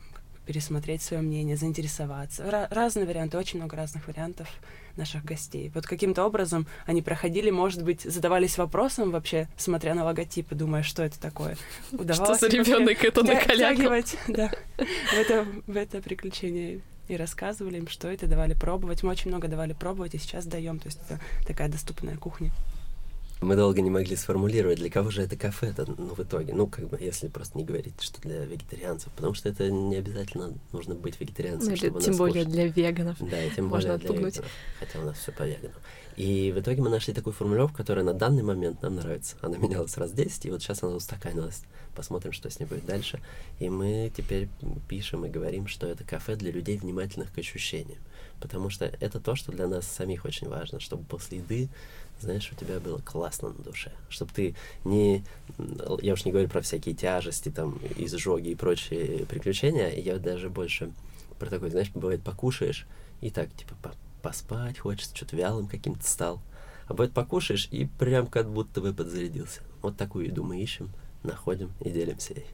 [0.46, 2.42] пересмотреть свое мнение, заинтересоваться.
[2.42, 4.48] Ра- разные варианты, очень много разных вариантов
[4.96, 5.70] наших гостей.
[5.74, 11.02] Вот каким-то образом они проходили, может быть, задавались вопросом вообще, смотря на логотипы, думая, что
[11.02, 11.58] это такое.
[11.92, 13.90] Удавалось что за ребенок это накалякал?
[14.26, 19.02] Да, в это, в это приключение и рассказывали им, что это, давали пробовать.
[19.02, 20.78] Мы очень много давали пробовать, и сейчас даем.
[20.78, 22.52] То есть это такая доступная кухня.
[23.40, 26.52] Мы долго не могли сформулировать, для кого же это кафе это, ну, в итоге.
[26.54, 30.54] Ну, как бы, если просто не говорить, что для вегетарианцев, потому что это не обязательно
[30.72, 32.52] нужно быть вегетарианцем, ну, чтобы Тем более кушать.
[32.52, 33.16] для веганов.
[33.20, 34.44] Да, и тем более для веганов.
[34.80, 35.74] Хотя у нас все по вегану.
[36.16, 39.36] И в итоге мы нашли такую формулировку, которая на данный момент нам нравится.
[39.40, 41.62] Она менялась раз 10, и вот сейчас она устаканилась.
[41.94, 43.20] Посмотрим, что с ней будет дальше.
[43.60, 44.48] И мы теперь
[44.88, 48.00] пишем и говорим, что это кафе для людей, внимательных к ощущениям.
[48.40, 51.68] Потому что это то, что для нас самих очень важно, чтобы после еды
[52.20, 53.92] знаешь, у тебя было классно на душе.
[54.08, 54.54] Чтобы ты
[54.84, 55.24] не...
[56.00, 59.90] Я уж не говорю про всякие тяжести, там, изжоги и прочие приключения.
[59.90, 60.92] Я даже больше
[61.38, 62.86] про такой, знаешь, бывает, покушаешь,
[63.20, 63.74] и так, типа,
[64.22, 66.40] поспать хочется, что-то вялым каким-то стал.
[66.86, 69.60] А бывает, покушаешь, и прям как будто бы подзарядился.
[69.82, 70.90] Вот такую еду мы ищем,
[71.22, 72.46] находим и делимся ей.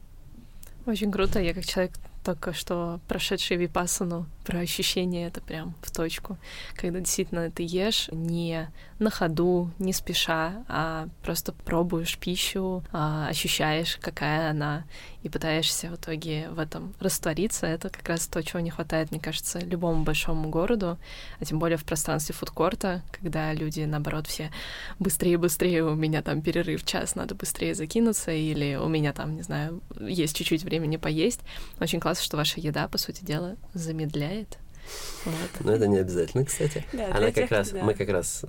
[0.87, 1.41] Очень круто.
[1.41, 6.39] Я как человек только что прошедший випасану, про ощущения это прям в точку.
[6.75, 13.99] Когда действительно ты ешь не на ходу, не спеша, а просто пробуешь пищу, а, ощущаешь,
[14.01, 14.85] какая она,
[15.23, 17.67] и пытаешься в итоге в этом раствориться.
[17.67, 20.99] Это как раз то, чего не хватает, мне кажется, любому большому городу,
[21.41, 24.51] а тем более в пространстве фудкорта, когда люди, наоборот, все
[24.99, 29.43] быстрее, быстрее, у меня там перерыв час, надо быстрее закинуться, или у меня там, не
[29.43, 31.41] знаю, есть чуть-чуть времени поесть.
[31.81, 34.59] Очень классно, что ваша еда, по сути дела, замедляет
[35.25, 35.65] вот.
[35.65, 36.85] Но это не обязательно, кстати.
[36.93, 37.83] Да, она как тех, раз, да.
[37.83, 38.45] мы как раз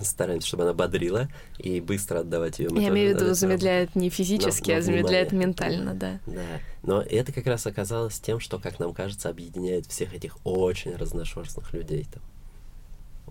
[0.00, 2.70] стараемся, чтобы она бодрила и быстро отдавать ее.
[2.72, 5.48] Я имею в виду, замедляет не физически, но, но а замедляет внимание.
[5.48, 6.20] ментально, да.
[6.26, 6.42] Да.
[6.82, 11.72] Но это как раз оказалось тем, что, как нам кажется, объединяет всех этих очень разношерстных
[11.72, 12.22] людей там.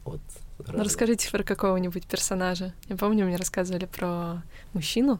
[0.05, 0.21] Вот.
[0.67, 2.73] Ну, расскажите про какого-нибудь персонажа.
[2.87, 4.43] Я помню, мне рассказывали про
[4.73, 5.19] мужчину,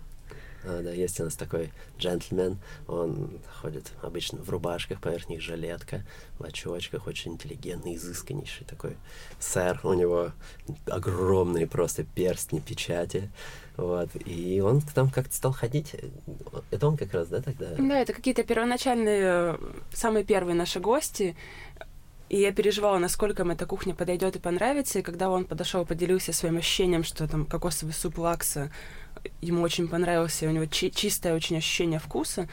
[0.64, 6.04] да, есть у нас такой джентльмен, он ходит обычно в рубашках, поверх них жилетка,
[6.40, 8.98] в очочках, очень интеллигентный, изысканнейший такой
[9.40, 9.80] сэр.
[9.84, 10.32] У него
[10.88, 13.30] огромные просто перстни, печати.
[13.76, 14.10] Вот.
[14.26, 15.96] И он там как-то стал ходить.
[16.72, 17.76] Это он как раз, да, тогда?
[17.78, 19.58] Да, это какие-то первоначальные,
[19.92, 21.36] самые первые наши гости.
[22.30, 25.00] И я переживала, насколько им эта кухня подойдет и понравится.
[25.00, 28.72] И когда он подошел, поделился своим ощущением, что там кокосовый суп лакса
[29.42, 32.48] ему очень понравился, у него чи- чистое очень ощущение вкуса.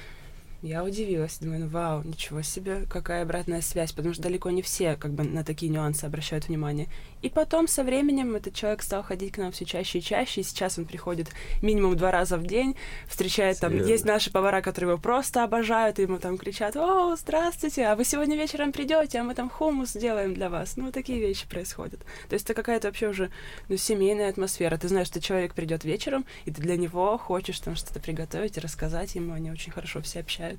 [0.62, 4.94] Я удивилась, думаю, ну вау, ничего себе, какая обратная связь, потому что далеко не все
[4.94, 6.88] как бы на такие нюансы обращают внимание.
[7.22, 10.44] И потом со временем этот человек стал ходить к нам все чаще и чаще, и
[10.44, 11.28] сейчас он приходит
[11.62, 12.76] минимум два раза в день,
[13.08, 13.90] встречает там, Серьезно?
[13.90, 18.04] есть наши повара, которые его просто обожают, и ему там кричат, о, здравствуйте, а вы
[18.04, 20.76] сегодня вечером придете, а мы там хумус сделаем для вас.
[20.76, 22.00] Ну, такие вещи происходят.
[22.28, 23.30] То есть это какая-то вообще уже
[23.70, 24.76] ну, семейная атмосфера.
[24.76, 28.60] Ты знаешь, что человек придет вечером, и ты для него хочешь там что-то приготовить и
[28.60, 30.49] рассказать ему, они очень хорошо все общаются.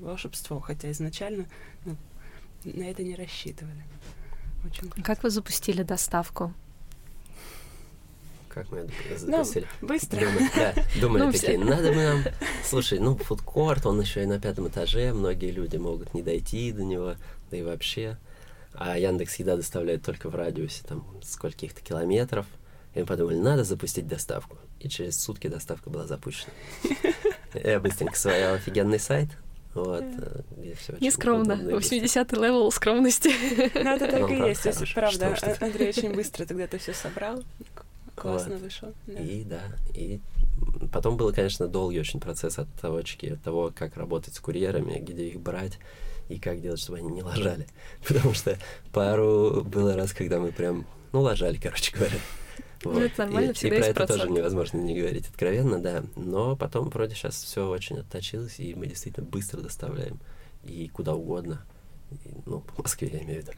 [0.00, 1.46] Волшебство, хотя изначально
[1.84, 1.96] ну,
[2.64, 3.84] на это не рассчитывали.
[4.64, 5.02] Очень круто.
[5.02, 6.52] Как вы запустили доставку?
[8.48, 8.92] Как мы это
[9.26, 9.66] Ну, запустили?
[9.80, 10.20] быстро.
[10.20, 11.58] Думали, да, думали Ну, такие, все.
[11.58, 12.24] надо бы нам...
[12.64, 16.82] Слушай, ну, фудкорт, он еще и на пятом этаже, многие люди могут не дойти до
[16.84, 17.14] него,
[17.50, 18.18] да и вообще.
[18.74, 22.46] А Яндекс Еда доставляет только в радиусе там скольких-то километров.
[22.94, 24.58] И мы подумали, надо запустить доставку.
[24.80, 26.52] И через сутки доставка была запущена.
[27.54, 29.28] Я быстренько своял офигенный сайт,
[29.74, 31.52] вот, э, где все Нескромно.
[31.52, 33.30] 80-й левел скромности.
[33.74, 34.94] Ну, это так и есть.
[34.94, 35.46] Правда, ты.
[35.46, 37.44] А- Андрей очень быстро тогда это все собрал.
[38.14, 38.92] Классно вышел.
[39.06, 39.62] И да,
[39.94, 40.20] и
[40.92, 45.28] потом был, конечно, долгий очень процесс от точки, от того, как работать с курьерами, где
[45.28, 45.78] их брать
[46.28, 47.66] и как делать, чтобы они не лажали.
[48.06, 48.58] Потому что
[48.92, 52.18] пару было раз, когда мы прям, ну, лажали, короче говоря.
[52.84, 54.38] Ну, это нормально, и, всегда и про это тоже процент.
[54.38, 56.02] невозможно не говорить откровенно, да.
[56.16, 60.18] Но потом вроде сейчас все очень отточилось, и мы действительно быстро доставляем
[60.64, 61.62] и куда угодно.
[62.10, 63.56] И, ну, по Москве я имею в виду.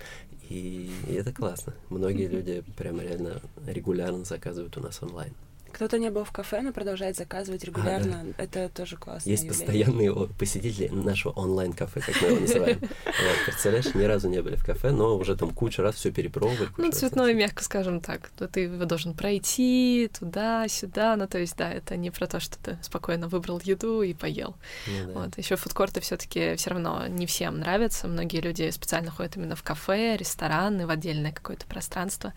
[0.49, 1.75] И, и это классно.
[1.89, 5.33] Многие люди прямо реально регулярно заказывают у нас онлайн.
[5.73, 8.27] Кто-то не был в кафе, но продолжает заказывать регулярно.
[8.37, 9.29] Это тоже классно.
[9.29, 12.81] Есть постоянные о- посетители нашего онлайн-кафе, как мы его называем.
[13.23, 16.69] Вот, представляешь, ни разу не были в кафе, но уже там кучу раз все перепробовали.
[16.77, 18.31] Ну, цветное, мягко скажем так.
[18.53, 21.17] Ты его должен пройти туда-сюда.
[21.17, 24.57] Ну, то есть, да, это не про то, что ты спокойно выбрал еду и поел.
[24.87, 25.21] Ну да.
[25.21, 25.39] Вот.
[25.39, 28.09] Еще фудкорты все-таки все равно не всем нравятся.
[28.09, 32.33] Многие люди специально ходят именно в кафе, рестораны, в отдельное какое-то пространство.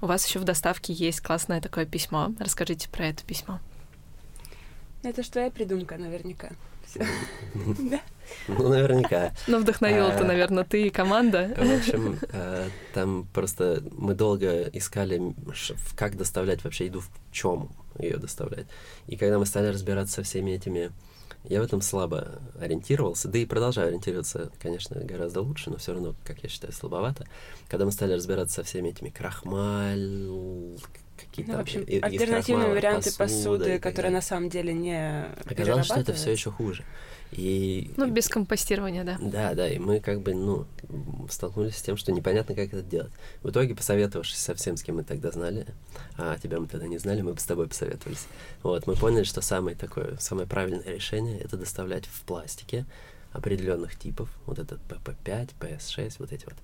[0.00, 2.32] У вас еще в доставке есть классное такое письмо.
[2.38, 3.60] Расскажите про это письмо.
[5.02, 6.50] Это ж твоя придумка, наверняка.
[8.48, 9.32] Ну, наверняка.
[9.46, 10.24] Ну, вдохновила-то, А.
[10.24, 11.54] наверное, ты и команда.
[11.56, 15.34] В общем, э, там просто мы долго искали,
[15.94, 18.66] как доставлять вообще еду, в чем ее доставлять.
[19.06, 20.90] И когда мы стали разбираться со всеми этими,
[21.44, 26.16] я в этом слабо ориентировался, да и продолжаю ориентироваться, конечно, гораздо лучше, но все равно,
[26.24, 27.26] как я считаю, слабовато.
[27.68, 30.76] Когда мы стали разбираться со всеми этими крахмаль,
[31.16, 35.24] какие-то Ну, в общем, и- из альтернативные варианты посуды, так которые на самом деле не
[35.44, 36.84] Оказалось, что это все еще хуже.
[37.32, 39.18] И, Ну, без компостирования, да.
[39.20, 40.66] да, да, и мы как бы, ну,
[41.28, 43.10] столкнулись с тем, что непонятно, как это делать.
[43.42, 45.66] В итоге, посоветовавшись со всем, с кем мы тогда знали,
[46.16, 48.26] а тебя мы тогда не знали, мы бы с тобой посоветовались.
[48.62, 52.86] Вот, мы поняли, что самое такое, самое правильное решение— это доставлять в пластике
[53.32, 56.54] определенных типов, вот этот ПП-5, ПС-6, вот эти вот,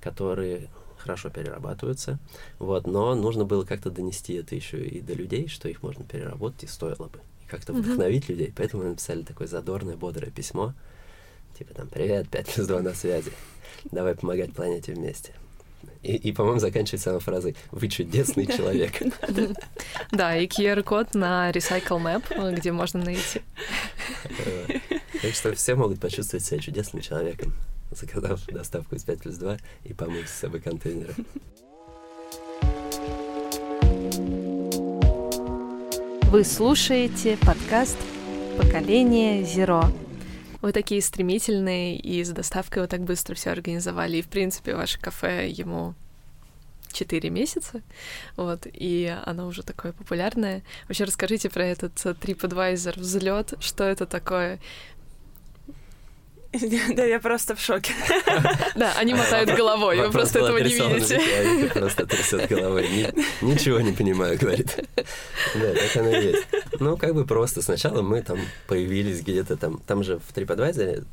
[0.00, 0.68] которые
[1.00, 2.18] хорошо перерабатываются,
[2.58, 6.64] вот, но нужно было как-то донести это еще и до людей, что их можно переработать,
[6.64, 7.82] и стоило бы, и как-то Мгм.
[7.82, 10.74] вдохновить людей, поэтому мы написали такое задорное, бодрое письмо,
[11.58, 13.32] Типа там, привет, 5 плюс 2 на связи.
[13.90, 15.34] Давай помогать планете вместе.
[16.02, 18.92] И, и, по-моему, заканчивается она фразой «Вы чудесный человек».
[20.10, 23.42] Да, и QR-код на Recycle Map, где можно найти.
[25.20, 27.52] Так что все могут почувствовать себя чудесным человеком,
[27.90, 31.14] заказав доставку из 5 плюс 2 и помыть с собой контейнеры.
[36.30, 37.98] Вы слушаете подкаст
[38.56, 39.84] «Поколение Зеро».
[40.62, 44.18] Вы такие стремительные, и с доставкой вы так быстро все организовали.
[44.18, 45.94] И, в принципе, ваше кафе ему
[46.92, 47.82] 4 месяца,
[48.36, 50.62] вот, и оно уже такое популярное.
[50.86, 54.60] Вообще расскажите про этот э, TripAdvisor взлет, что это такое?
[56.96, 57.92] Да, я просто в шоке.
[58.74, 61.20] Да, они мотают головой, вы просто этого не видите.
[61.70, 62.88] А просто трясет головой.
[62.88, 64.76] Ни- ничего не понимаю, говорит.
[65.54, 66.46] Да, так оно и есть.
[66.78, 67.62] Ну, как бы просто.
[67.62, 69.78] Сначала мы там появились где-то там.
[69.86, 71.04] Там же в TripAdvisor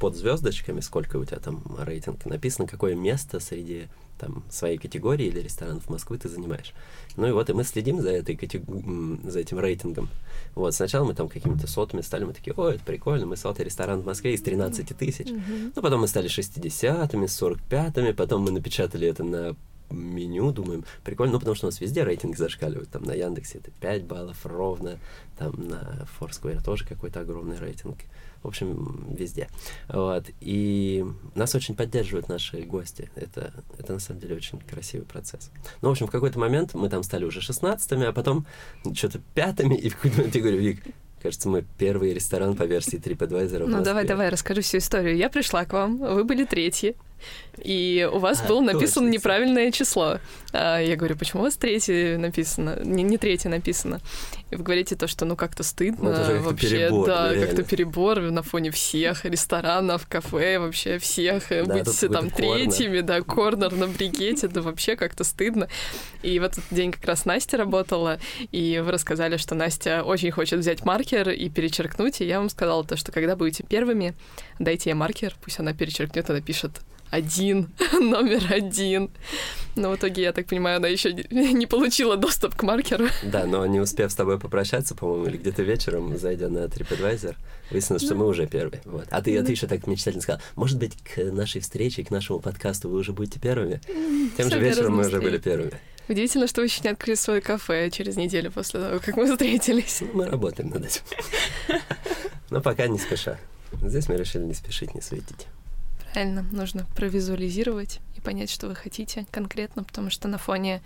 [0.00, 5.40] под звездочками, сколько у тебя там рейтинг, написано, какое место среди там своей категории или
[5.40, 6.72] ресторанов Москвы ты занимаешь.
[7.16, 10.08] Ну и вот и мы следим за, этой катег- м, за этим рейтингом.
[10.54, 14.00] Вот, сначала мы там какими-то сотами стали, мы такие, ой, это прикольно, мы сотый ресторан
[14.00, 15.28] в Москве из 13 тысяч.
[15.28, 15.72] Мгм.
[15.74, 19.56] Ну, потом мы стали 60-ми, 45-ми, потом мы напечатали это на
[19.90, 23.70] меню, думаем, прикольно, ну, потому что у нас везде рейтинг зашкаливает, там на Яндексе это
[23.80, 24.98] 5 баллов ровно,
[25.38, 27.98] там на Foursquare тоже какой-то огромный рейтинг,
[28.42, 29.48] в общем, везде.
[29.88, 35.50] Вот, и нас очень поддерживают наши гости, это, это на самом деле очень красивый процесс.
[35.82, 38.46] Ну, в общем, в какой-то момент мы там стали уже 16-ми, а потом
[38.94, 40.82] что-то пятыми, и в какой-то момент я говорю, Вик,
[41.22, 43.66] Кажется, мы первый ресторан по версии TripAdvisor.
[43.66, 45.16] Ну давай, давай, расскажу всю историю.
[45.16, 46.94] Я пришла к вам, вы были третьи.
[47.58, 49.08] И у вас а, было написано точно.
[49.08, 50.18] неправильное число.
[50.52, 52.78] А я говорю, почему у вас третье написано?
[52.84, 54.00] Не, не третье написано.
[54.50, 58.20] И вы говорите то, что ну как-то стыдно ну, вообще, перебор, да, да как-то перебор
[58.20, 64.46] на фоне всех ресторанов, кафе, вообще всех, да, быть там третьими, да, корнер на бригете,
[64.46, 65.68] да вообще как-то стыдно.
[66.22, 68.20] И в этот день как раз Настя работала,
[68.52, 72.84] и вы рассказали, что Настя очень хочет взять маркер и перечеркнуть, и я вам сказала
[72.84, 74.14] то, что когда будете первыми,
[74.60, 79.10] дайте ей маркер, пусть она перечеркнет и напишет один, номер один.
[79.76, 83.06] Но в итоге, я так понимаю, она еще не получила доступ к маркеру.
[83.22, 87.36] Да, но не успев с тобой попрощаться, по-моему, или где-то вечером, зайдя на TripAdvisor,
[87.70, 88.80] выяснилось, что мы уже первые.
[88.86, 89.06] Вот.
[89.10, 92.40] А ты, а ты еще так мечтательно сказала, может быть, к нашей встрече, к нашему
[92.40, 93.80] подкасту вы уже будете первыми?
[94.36, 95.72] Тем же вечером мы уже были первыми.
[96.08, 100.00] Удивительно, что вы еще не открыли свое кафе через неделю после того, как мы встретились.
[100.00, 101.02] Ну, мы работаем над этим.
[102.50, 103.38] Но пока не спеша.
[103.82, 105.46] Здесь мы решили не спешить, не светить.
[106.12, 110.82] Правильно, нужно провизуализировать понять, что вы хотите конкретно, потому что на фоне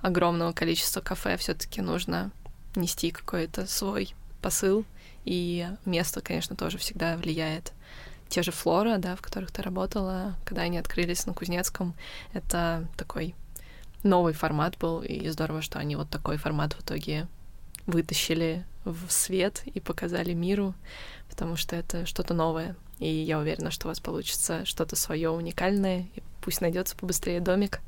[0.00, 2.30] огромного количества кафе все-таки нужно
[2.76, 4.84] нести какой-то свой посыл,
[5.24, 7.72] и место, конечно, тоже всегда влияет.
[8.28, 11.94] Те же Флора, да, в которых ты работала, когда они открылись на Кузнецком,
[12.32, 13.34] это такой
[14.04, 17.26] новый формат был, и здорово, что они вот такой формат в итоге
[17.86, 20.74] вытащили в свет и показали миру,
[21.28, 22.76] потому что это что-то новое.
[23.00, 27.80] И я уверена, что у вас получится что-то свое уникальное, и пусть найдется побыстрее домик.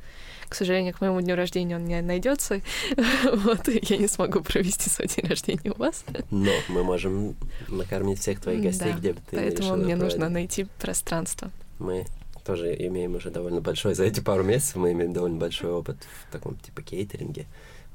[0.48, 2.60] К сожалению, к моему дню рождения он не найдется.
[3.32, 6.04] вот, я не смогу провести свой день рождения у вас.
[6.30, 7.36] Но мы можем
[7.68, 11.50] накормить всех твоих гостей, да, где бы ты Поэтому мне нужно найти пространство.
[11.78, 12.06] Мы
[12.44, 15.96] тоже имеем уже довольно большой, за эти пару месяцев мы имеем довольно большой опыт
[16.28, 17.46] в таком типа кейтеринге.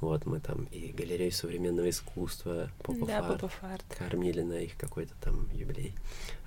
[0.02, 3.84] Вот мы там и галерею современного искусства, Попов да, Арт.
[3.98, 5.94] кормили на их какой-то там юбилей.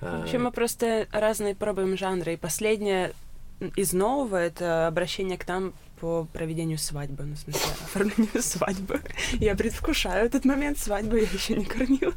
[0.01, 0.41] Вообще а...
[0.41, 2.35] мы просто разные пробуем жанры.
[2.35, 3.13] И последнее
[3.77, 9.01] из нового— это обращение к нам по проведению свадьбы, ну, в смысле, оформлению свадьбы.
[9.33, 12.15] Я предвкушаю этот момент свадьбы, я еще не кормила.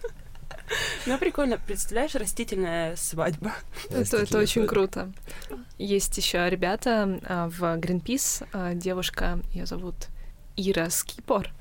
[1.06, 1.58] Ну, прикольно.
[1.58, 3.54] Представляешь, растительная свадьба.
[3.90, 5.12] Это, это очень круто.
[5.78, 10.08] Есть еще ребята а, в Greenpeace, а, девушка, ее зовут
[10.58, 11.52] Ира Скипор,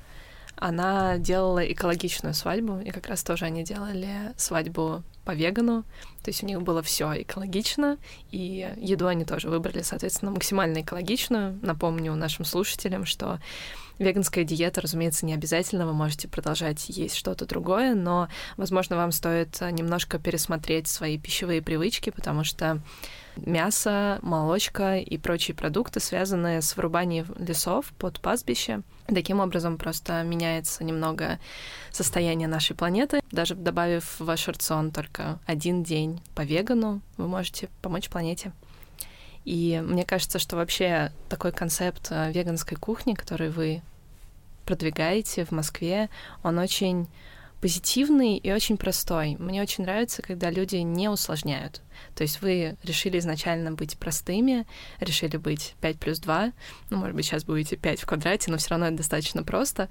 [0.57, 5.83] она делала экологичную свадьбу, и как раз тоже они делали свадьбу по вегану,
[6.23, 7.97] то есть у них было все экологично,
[8.31, 11.59] и еду они тоже выбрали, соответственно, максимально экологичную.
[11.61, 13.41] Напомню нашим слушателям, что
[13.99, 19.59] веганская диета, разумеется, не обязательно, вы можете продолжать есть что-то другое, но, возможно, вам стоит
[19.59, 22.81] немножко пересмотреть свои пищевые привычки, потому что
[23.45, 28.81] мясо, молочка и прочие продукты, связанные с вырубанием лесов под пастбище.
[29.07, 31.39] Таким образом просто меняется немного
[31.91, 33.21] состояние нашей планеты.
[33.31, 38.51] Даже добавив в ваш рацион только один день по вегану, вы можете помочь планете.
[39.45, 43.81] И мне кажется, что вообще такой концепт э, веганской кухни, который вы
[44.65, 46.09] продвигаете в Москве,
[46.43, 47.07] он очень
[47.61, 49.37] позитивный и очень простой.
[49.39, 51.81] Мне очень нравится, когда люди не усложняют.
[52.15, 54.65] То есть вы решили изначально быть простыми,
[54.99, 56.51] решили быть 5 плюс 2,
[56.89, 59.89] ну, может быть, сейчас будете 5 в квадрате, но все равно это достаточно просто.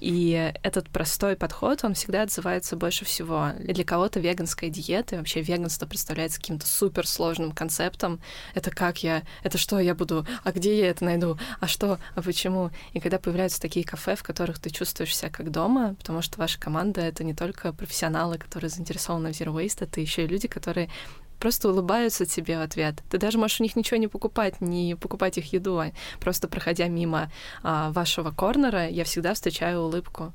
[0.00, 3.50] И этот простой подход, он всегда отзывается больше всего.
[3.60, 8.20] И для кого-то веганская диета, и вообще веганство представляется каким-то суперсложным концептом.
[8.54, 12.22] Это как я, это что я буду, а где я это найду, а что, а
[12.22, 12.70] почему?
[12.92, 16.58] И когда появляются такие кафе, в которых ты чувствуешь себя как дома, потому что ваша
[16.58, 20.90] команда— это не только профессионалы, которые заинтересованы в Zero Waste, это еще и люди, которые
[21.38, 23.02] просто улыбаются тебе в ответ.
[23.10, 26.88] Ты даже можешь у них ничего не покупать, не покупать их еду, а просто проходя
[26.88, 27.30] мимо
[27.62, 30.32] а, вашего корнера, я всегда встречаю улыбку.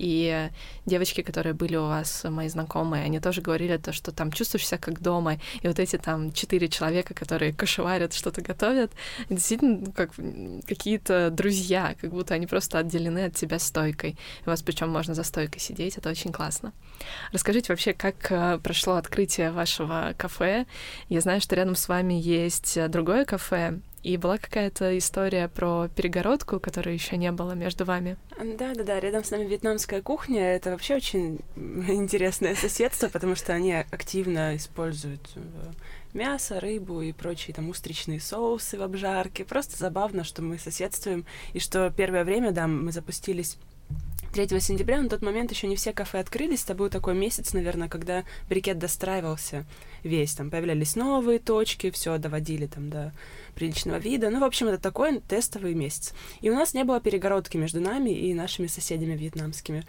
[0.00, 0.48] И
[0.86, 4.78] девочки, которые были у вас, мои знакомые, они тоже говорили то, что там чувствуешь себя
[4.78, 5.34] как дома.
[5.60, 8.92] И вот эти там четыре человека, которые кошеварят, что-то готовят,
[9.28, 10.12] действительно как
[10.66, 14.12] какие-то друзья, как будто они просто отделены от тебя стойкой.
[14.12, 16.72] И у вас причем можно за стойкой сидеть, это очень классно.
[17.32, 20.64] Расскажите вообще, как э, прошло открытие вашего кафе.
[21.10, 26.58] Я знаю, что рядом с вами есть другое кафе, и была какая-то история про перегородку,
[26.58, 28.16] которой еще не было между вами.
[28.38, 29.00] Да, да, да.
[29.00, 30.54] Рядом с нами вьетнамская кухня.
[30.54, 35.40] Это вообще очень интересное соседство, потому что они активно используют э,
[36.14, 39.44] мясо, рыбу и прочие там устричные соусы в обжарке.
[39.44, 43.58] Просто забавно, что мы соседствуем, и что первое время, да, мы запустились
[44.32, 47.88] 3 сентября, на тот момент еще не все кафе открылись, это был такой месяц, наверное,
[47.88, 49.66] когда брикет достраивался
[50.04, 53.12] весь, там появлялись новые точки, все доводили там до
[53.56, 54.30] приличного вида.
[54.30, 56.14] Ну, в общем, это такой тестовый месяц.
[56.40, 59.84] И у нас не было перегородки между нами и нашими соседями вьетнамскими.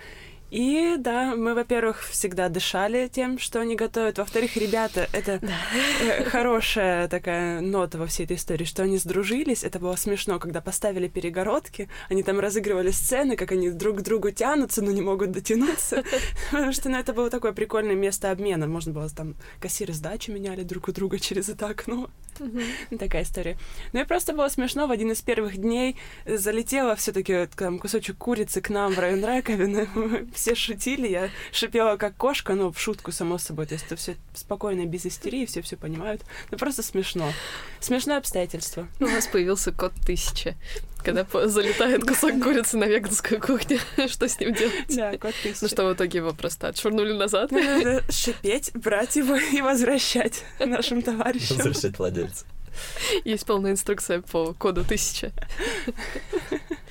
[0.52, 4.18] И да, мы, во-первых, всегда дышали тем, что они готовят.
[4.18, 6.26] Во-вторых, ребята, это да.
[6.26, 9.64] хорошая такая нота во всей этой истории, что они сдружились.
[9.64, 14.32] Это было смешно, когда поставили перегородки, они там разыгрывали сцены, как они друг к другу
[14.32, 16.04] тянутся, но не могут дотянуться.
[16.52, 18.68] Потому что ну, это было такое прикольное место обмена.
[18.68, 22.10] Можно было там кассиры сдачи меняли друг у друга через это окно.
[23.00, 23.58] Такая история.
[23.94, 24.88] Ну и просто было смешно.
[24.88, 29.88] В один из первых дней залетела все-таки там кусочек курицы к нам в район раковины
[30.34, 33.66] все шутили, я шипела как кошка, но в шутку, само собой.
[33.66, 36.22] То есть это все спокойно, без истерии, все все понимают.
[36.50, 37.32] Ну просто смешно.
[37.80, 38.88] Смешное обстоятельство.
[39.00, 40.56] У нас появился код тысяча.
[41.04, 44.74] Когда залетает кусок курицы на веганскую кухню, что с ним делать?
[44.90, 45.58] Да, тысяча.
[45.62, 47.52] Ну что, в итоге его просто отшвырнули назад?
[47.52, 51.58] Надо шипеть, брать его и возвращать нашим товарищам.
[51.58, 52.46] Возвращать владельцу.
[53.26, 55.32] Есть полная инструкция по коду тысяча.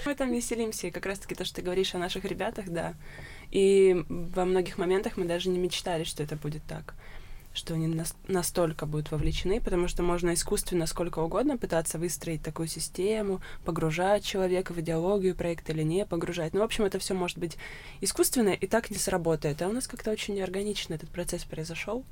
[0.04, 2.94] Мы там веселимся, и как раз-таки то, что ты говоришь о наших ребятах, да.
[3.50, 6.94] И во многих моментах мы даже не мечтали, что это будет так
[7.52, 12.68] что они нас настолько будут вовлечены, потому что можно искусственно сколько угодно пытаться выстроить такую
[12.68, 16.54] систему, погружать человека в идеологию проекта или не погружать.
[16.54, 17.56] Ну, в общем, это все может быть
[18.00, 19.60] искусственно и так не сработает.
[19.62, 22.04] А у нас как-то очень неорганично этот процесс произошел.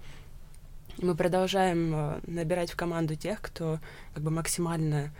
[1.00, 3.78] Мы продолжаем э, набирать в команду тех, кто
[4.14, 5.12] как бы максимально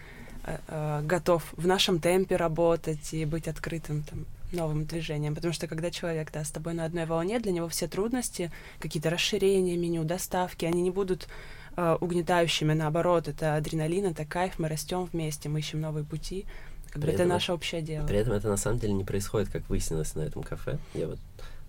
[0.44, 5.66] э, э, готов в нашем темпе работать и быть открытым там, новым движением, потому что
[5.66, 10.04] когда человек да, с тобой на одной волне, для него все трудности, какие-то расширения меню,
[10.04, 11.28] доставки, они не будут
[11.76, 16.46] э, угнетающими, наоборот, это адреналин, это кайф, мы растем вместе, мы ищем новые пути,
[16.90, 18.06] как бы это наше общее дело.
[18.06, 20.78] При этом это на самом деле не происходит, как выяснилось на этом кафе.
[20.94, 21.18] Я вот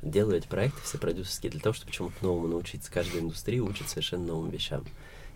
[0.01, 2.91] делаю эти проекты все продюсерские для того, чтобы чему-то новому научиться.
[2.91, 4.85] Каждая индустрия учит совершенно новым вещам.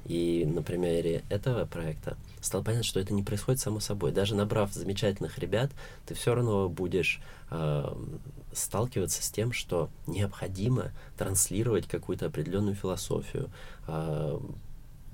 [0.06, 4.12] И на примере этого проекта стало понятно, что это не происходит само собой.
[4.12, 5.72] Даже набрав замечательных ребят,
[6.06, 7.96] ты все равно будешь э,
[8.52, 13.50] сталкиваться с тем, что необходимо транслировать какую-то определенную философию,
[13.88, 14.40] э,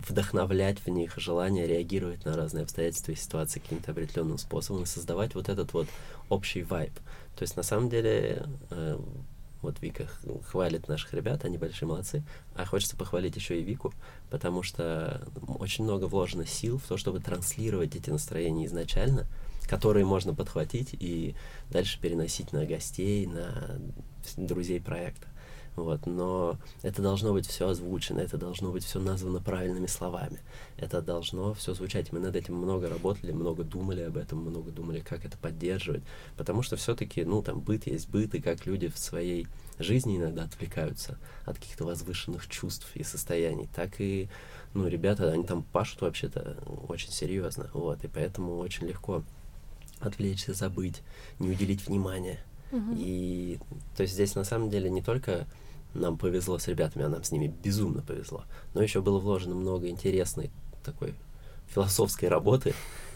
[0.08, 5.36] вдохновлять в них желание реагировать на разные обстоятельства и ситуации каким-то определенным способом и создавать
[5.36, 5.88] вот этот вот
[6.30, 6.94] общий вайб.
[7.36, 9.00] То есть на самом деле э,
[9.62, 10.08] вот Вика
[10.48, 12.24] хвалит наших ребят, они большие молодцы.
[12.56, 13.94] А хочется похвалить еще и Вику,
[14.30, 19.28] потому что очень много вложено сил в то, чтобы транслировать эти настроения изначально,
[19.68, 21.36] которые можно подхватить и
[21.70, 23.80] дальше переносить на гостей, на
[24.38, 25.28] друзей проекта.
[25.84, 30.40] Вот, но это должно быть все озвучено, это должно быть все названо правильными словами.
[30.78, 32.12] Это должно все звучать.
[32.12, 36.04] Мы над этим много работали, много думали об этом, много думали, как это поддерживать.
[36.38, 39.48] Потому что все-таки, ну, там быт есть быт, и как люди в своей
[39.80, 44.30] жизни иногда отвлекаются от каких-то возвышенных чувств и состояний, так и,
[44.74, 46.58] ну, ребята, они там пашут вообще-то
[46.88, 47.70] очень серьезно.
[47.74, 49.24] Вот, и поэтому очень легко
[50.00, 51.02] отвлечься, забыть,
[51.40, 52.40] не уделить внимания.
[52.72, 52.96] Uh-huh.
[52.98, 53.60] И
[53.96, 55.48] то есть здесь на самом деле не только
[55.94, 58.44] нам повезло с ребятами, а нам с ними безумно повезло.
[58.74, 60.52] Но еще было вложено много интересной
[60.84, 61.14] такой
[61.68, 62.74] философской работы,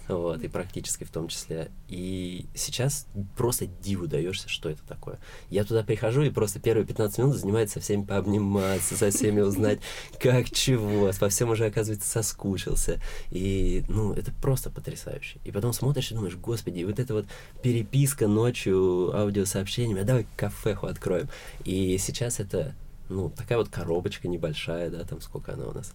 [0.08, 1.72] вот, и практической в том числе.
[1.88, 5.20] И сейчас просто диву даешься, что это такое.
[5.49, 9.80] Я туда прихожу и просто первые 15 минут занимается со всеми пообниматься, со всеми узнать,
[10.20, 12.99] как чего, по всем уже, оказывается, соскучился.
[13.32, 15.39] И, ну, это просто потрясающе.
[15.45, 17.26] И потом смотришь и думаешь, господи, вот эта вот
[17.62, 21.30] переписка ночью аудиосообщениями, а давай кафеху откроем.
[21.64, 22.76] И сейчас это,
[23.10, 25.93] ну, такая вот коробочка небольшая, да, там сколько она у нас,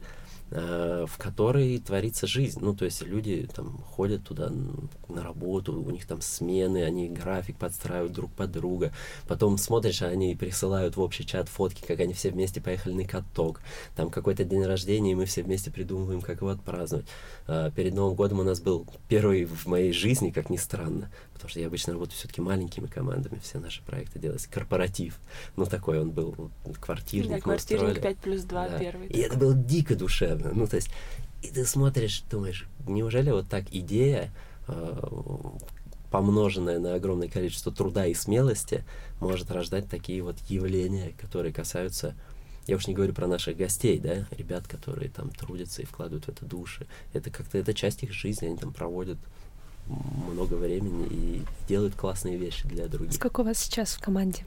[0.51, 2.59] в которой творится жизнь.
[2.61, 4.51] Ну, то есть люди там ходят туда
[5.09, 8.92] на работу, у них там смены, они график подстраивают друг под друга.
[9.26, 13.61] Потом смотришь, они присылают в общий чат фотки, как они все вместе поехали на каток.
[13.96, 17.07] Там какой-то день рождения, и мы все вместе придумываем, как его отпраздновать.
[17.46, 21.51] Э, перед Новым годом у нас был первый в моей жизни, как ни странно, потому
[21.51, 24.51] что я обычно работаю все-таки маленькими командами, все наши проекты делаются.
[24.51, 25.18] Корпоратив.
[25.57, 27.30] Ну, такой он был, квартирник.
[27.30, 28.78] Да, квартирник 5 плюс 2 да.
[28.78, 29.09] первый.
[29.09, 30.38] И это было дико душевно.
[30.53, 30.91] Ну, то есть,
[31.43, 34.30] и ты смотришь, думаешь, неужели вот так идея,
[34.66, 35.01] э,
[36.11, 38.84] помноженная на огромное количество труда и смелости,
[39.20, 42.14] может рождать такие вот явления, которые касаются
[42.68, 46.28] я уж не говорю про наших гостей, да, ребят, которые там трудятся и вкладывают в
[46.28, 46.86] это души.
[47.14, 49.16] Это как-то, это часть их жизни, они там проводят
[49.86, 53.14] много времени и делают классные вещи для других.
[53.14, 54.45] Сколько у вас сейчас в команде?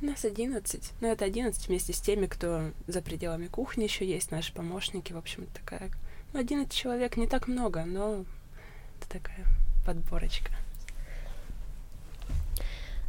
[0.00, 0.92] Нас 11.
[1.02, 5.12] Ну, это 11 вместе с теми, кто за пределами кухни еще есть, наши помощники.
[5.12, 5.90] В общем, такая...
[6.32, 8.24] Ну, 11 человек не так много, но
[8.98, 9.44] это такая
[9.84, 10.52] подборочка.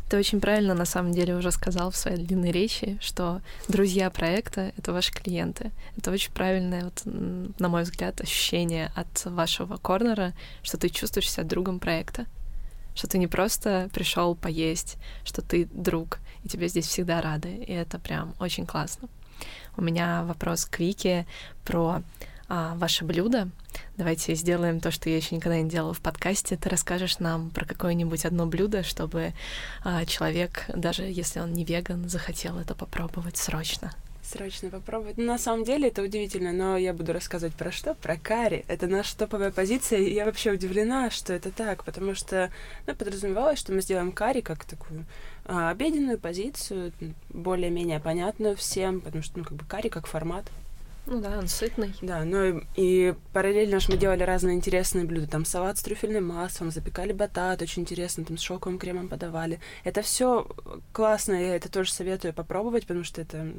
[0.10, 4.74] Ты очень правильно, на самом деле, уже сказал в своей длинной речи, что друзья проекта—
[4.78, 5.72] это ваши клиенты.
[5.96, 10.34] Это очень правильное, вот, на мой взгляд, ощущение от вашего корнера,
[10.64, 12.26] что ты чувствуешь себя другом проекта.
[12.96, 17.72] Что ты не просто пришел поесть, что ты друг, и тебе здесь всегда рады, и
[17.72, 19.08] это прям очень классно.
[19.78, 21.26] У меня вопрос к Вике
[21.64, 22.04] про
[22.54, 23.50] а, ваше блюдо.
[23.96, 26.58] Давайте сделаем то, что я еще никогда не делала в подкасте.
[26.58, 29.34] Ты расскажешь нам про какое-нибудь одно блюдо, чтобы
[29.86, 33.94] а, человек, даже если он не веган, захотел это попробовать срочно.
[34.32, 35.18] Срочно попробовать.
[35.18, 37.96] На самом деле это удивительно, но я буду рассказывать про что?
[37.96, 38.64] Про карри.
[38.70, 42.50] Это наша топовая позиция, и я вообще удивлена, что это так, потому что
[42.88, 45.06] ну, подразумевалось, что мы сделаем карри как такую
[45.46, 46.94] а, обеденную позицию,
[47.30, 50.46] более-менее понятную всем, потому что, ну, как бы карри как формат.
[51.08, 51.94] Ну да, он сытный.
[52.02, 55.28] Да, ну и, параллельно же мы делали разные интересные блюда.
[55.28, 59.60] Там салат с трюфельным маслом, запекали батат, очень интересно, там с шелковым кремом подавали.
[59.84, 60.48] Это все
[60.94, 63.52] классно, я это тоже советую попробовать, потому что это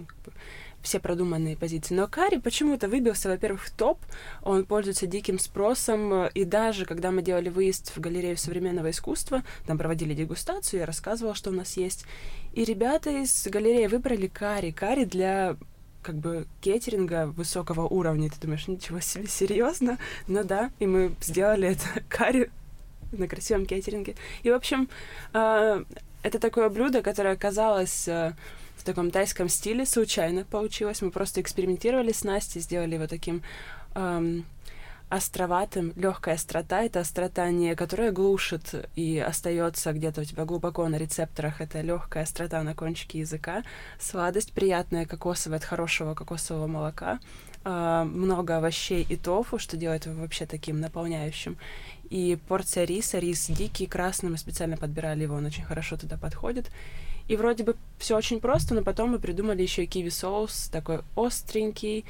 [0.83, 1.95] все продуманные позиции.
[1.95, 3.99] Но карри почему-то выбился, во-первых, в топ,
[4.43, 9.79] он пользуется диким спросом, и даже когда мы делали выезд в галерею современного искусства, там
[9.79, 12.05] проводили дегустацию, я рассказывала, что у нас есть,
[12.53, 14.71] и ребята из галереи выбрали карри.
[14.71, 15.57] Карри для
[16.03, 18.31] как бы кейтеринга высокого уровня.
[18.31, 19.99] Ты думаешь, ничего себе, серьезно?
[20.27, 22.51] Ну да, и мы сделали это карри
[23.13, 24.17] на красивом кейтеринге.
[24.43, 24.89] И, в общем,
[25.33, 25.85] э,
[26.23, 28.35] это такое блюдо, которое оказалось э,
[28.77, 31.03] в таком тайском стиле, случайно получилось.
[31.03, 33.43] Мы просто экспериментировали с Настей, сделали его таким
[35.13, 35.93] островатым.
[35.95, 41.61] Легкая острота— это острота не которая глушит и остается где-то у тебя глубоко на рецепторах.
[41.61, 43.63] Это легкая острота на кончике языка.
[44.01, 47.21] Сладость приятная, кокосовая от хорошего кокосового молока.
[47.65, 51.59] Э, много овощей и тофу, что делает его вообще таким наполняющим.
[52.09, 56.71] И порция риса, рис дикий, красный, мы специально подбирали его, он очень хорошо туда подходит.
[57.29, 61.01] И вроде бы все очень просто, но потом мы придумали еще и киви соус, такой
[61.17, 62.05] остренький,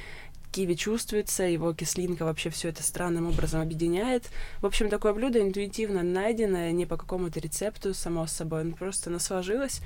[0.53, 4.29] киви чувствуется, его кислинка вообще все это странным образом объединяет.
[4.61, 9.19] В общем, такое блюдо интуитивно найденное, не по какому-то рецепту, само собой, оно просто оно
[9.19, 9.81] сложилось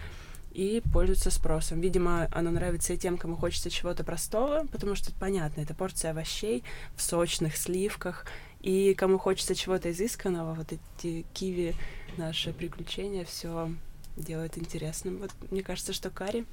[0.52, 1.80] и пользуется спросом.
[1.80, 6.64] Видимо, оно нравится и тем, кому хочется чего-то простого, потому что понятно, это порция овощей
[6.96, 8.26] в сочных сливках,
[8.60, 11.76] и кому хочется чего-то изысканного, вот эти киви,
[12.18, 13.72] наши приключения, все
[14.18, 15.18] делает интересным.
[15.20, 16.46] Вот мне кажется, что карри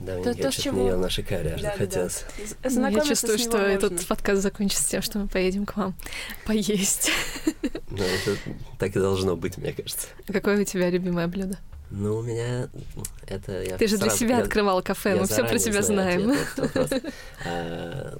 [0.00, 0.82] да, то, то, чего...
[0.82, 2.24] не наши карри, аж да, захотелось.
[2.62, 2.88] Да, да.
[2.88, 3.66] Я чувствую, что можно.
[3.66, 5.94] этот подкаст закончится тем, что мы поедем к вам
[6.44, 7.10] поесть.
[7.90, 8.38] Ну, это
[8.78, 10.08] так и должно быть, мне кажется.
[10.26, 11.58] Какое у тебя любимое блюдо?
[11.90, 12.68] Ну, у меня
[13.26, 13.62] это...
[13.62, 16.34] Я Ты же для себя я, открывал кафе, мы все про тебя знаем.
[17.46, 18.18] А,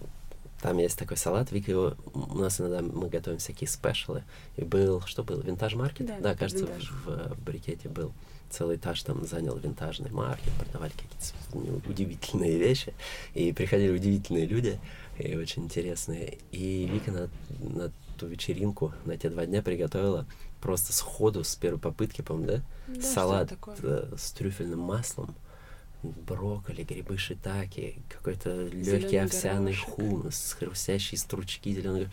[0.62, 1.94] там есть такой салат, Вика его...
[2.14, 4.24] У нас иногда мы готовим всякие спешалы.
[4.56, 5.02] И был...
[5.02, 5.40] Что был?
[5.42, 6.06] Винтаж-маркет?
[6.06, 6.66] Да, да кажется,
[7.04, 8.12] в, в брикете был
[8.50, 12.94] целый этаж там занял винтажный маркет, продавали какие-то удивительные вещи,
[13.34, 14.78] и приходили удивительные люди,
[15.18, 16.38] и очень интересные.
[16.52, 17.30] И Вика на,
[17.60, 20.26] на ту вечеринку, на те два дня приготовила
[20.60, 22.62] просто сходу, с первой попытки, по-моему, да?
[22.88, 25.34] да Салат э, с трюфельным маслом,
[26.02, 32.10] брокколи, грибы шитаки, какой-то легкий овсяный хумус, хрустящие стручки зеленые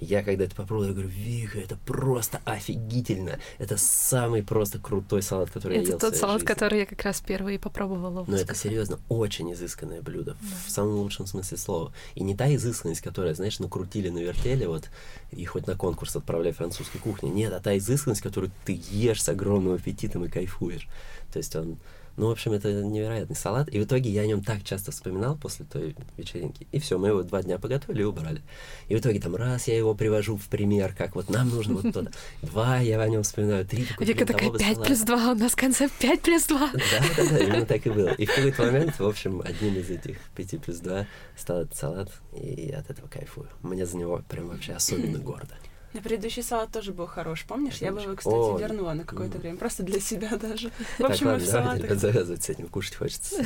[0.00, 3.38] я когда это попробовал, я говорю, Вика, это просто офигительно.
[3.58, 6.46] Это самый просто крутой салат, который это я ел Это тот салат, жизни.
[6.46, 8.24] который я как раз первый попробовала.
[8.26, 10.48] Но это серьезно очень изысканное блюдо, да.
[10.66, 11.92] в самом лучшем смысле слова.
[12.14, 14.90] И не та изысканность, которая, знаешь, накрутили, навертели, вот,
[15.32, 17.28] и хоть на конкурс отправляй французской кухни.
[17.28, 20.88] Нет, а та изысканность, которую ты ешь с огромным аппетитом и кайфуешь.
[21.32, 21.78] То есть он
[22.16, 23.68] ну, в общем, это невероятный салат.
[23.68, 26.66] И в итоге я о нем так часто вспоминал после той вечеринки.
[26.72, 28.42] И все, мы его два дня поготовили и убрали.
[28.88, 31.92] И в итоге там раз я его привожу в пример, как вот нам нужно вот
[31.92, 32.10] то-то.
[32.42, 34.06] Два я о нем вспоминаю, три такой.
[34.06, 36.70] Вика такая, пять плюс два, у нас концепт пять плюс два.
[36.72, 38.08] Да, да, да, именно так и было.
[38.08, 41.06] И в какой-то момент, в общем, одним из этих пяти плюс два
[41.36, 43.48] стал этот салат, и я от этого кайфую.
[43.62, 45.54] Мне за него прям вообще особенно гордо.
[45.96, 47.78] На предыдущий салат тоже был хорош, помнишь?
[47.78, 50.70] Я бы его, кстати, О, вернула на какое-то время, просто для себя даже.
[50.98, 51.98] В общем, мы в салатах...
[51.98, 53.42] завязывать с этим, кушать хочется.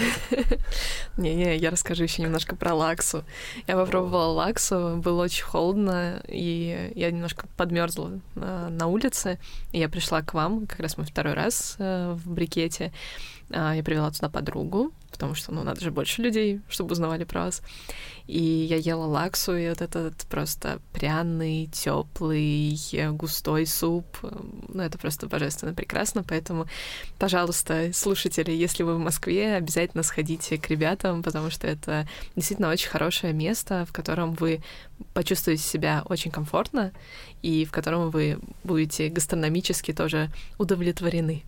[1.16, 3.24] Не-не, я расскажу еще немножко про лаксу.
[3.68, 9.38] Я попробовала лаксу, было очень холодно, и я немножко подмерзла на улице.
[9.70, 12.92] И я пришла к вам, как раз мы второй раз э, в брикете.
[13.52, 17.46] А, я привела туда подругу, потому что, ну, надо же больше людей, чтобы узнавали про
[17.46, 17.62] вас.
[18.26, 22.78] И я ела лаксу, и вот этот просто пряный, теплый,
[23.12, 24.06] густой суп.
[24.22, 26.22] Ну, это просто божественно прекрасно.
[26.22, 26.66] Поэтому,
[27.18, 32.88] пожалуйста, слушатели, если вы в Москве, обязательно сходите к ребятам, потому что это действительно очень
[32.88, 34.62] хорошее место, в котором вы
[35.12, 36.92] почувствуете себя очень комфортно
[37.42, 41.42] и в котором вы будете гастрономически тоже удовлетворены.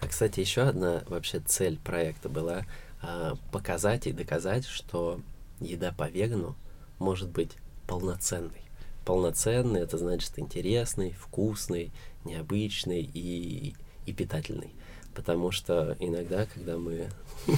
[0.00, 2.64] А, кстати, еще одна вообще цель проекта была
[3.02, 5.20] а, показать и доказать, что
[5.60, 6.56] еда по вегану
[6.98, 7.52] может быть
[7.86, 8.62] полноценной.
[9.04, 11.92] Полноценный это значит интересный, вкусный
[12.24, 13.74] необычный и,
[14.06, 14.72] и питательный.
[15.14, 17.08] Потому что иногда, когда мы...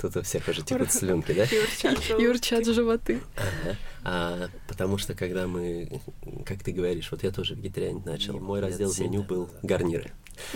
[0.00, 1.44] Тут у всех уже текут слюнки, да?
[2.18, 3.20] Юрчат животы.
[4.04, 6.00] А, потому что когда мы,
[6.46, 10.12] как ты говоришь, вот я тоже вегетарианить начал, мой раздел меню был гарниры.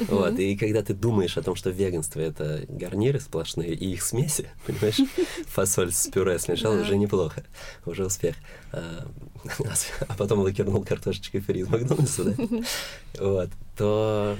[0.08, 4.48] Вот, и когда ты думаешь о том, что веганство— это гарниры сплошные и их смеси,
[4.66, 5.00] понимаешь,
[5.46, 7.44] фасоль с пюре смешал, уже неплохо,
[7.84, 8.36] уже успех.
[8.72, 9.06] А,
[10.08, 12.34] а потом лакернул картошечкой фри из Макдональдса, да?
[13.18, 14.36] Вот, то,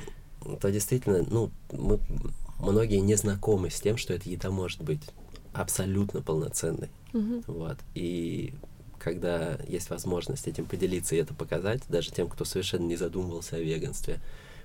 [0.61, 1.99] то действительно, ну, мы,
[2.59, 5.03] многие не знакомы с тем, что эта еда может быть
[5.53, 6.89] абсолютно полноценной.
[7.47, 8.55] Вот, и
[9.03, 13.61] когда есть возможность этим поделиться и это показать, даже тем, кто совершенно не задумывался о
[13.61, 14.21] веганстве,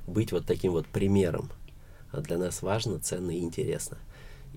[0.07, 1.51] быть вот таким вот примером
[2.11, 3.97] а для нас важно, ценно и интересно.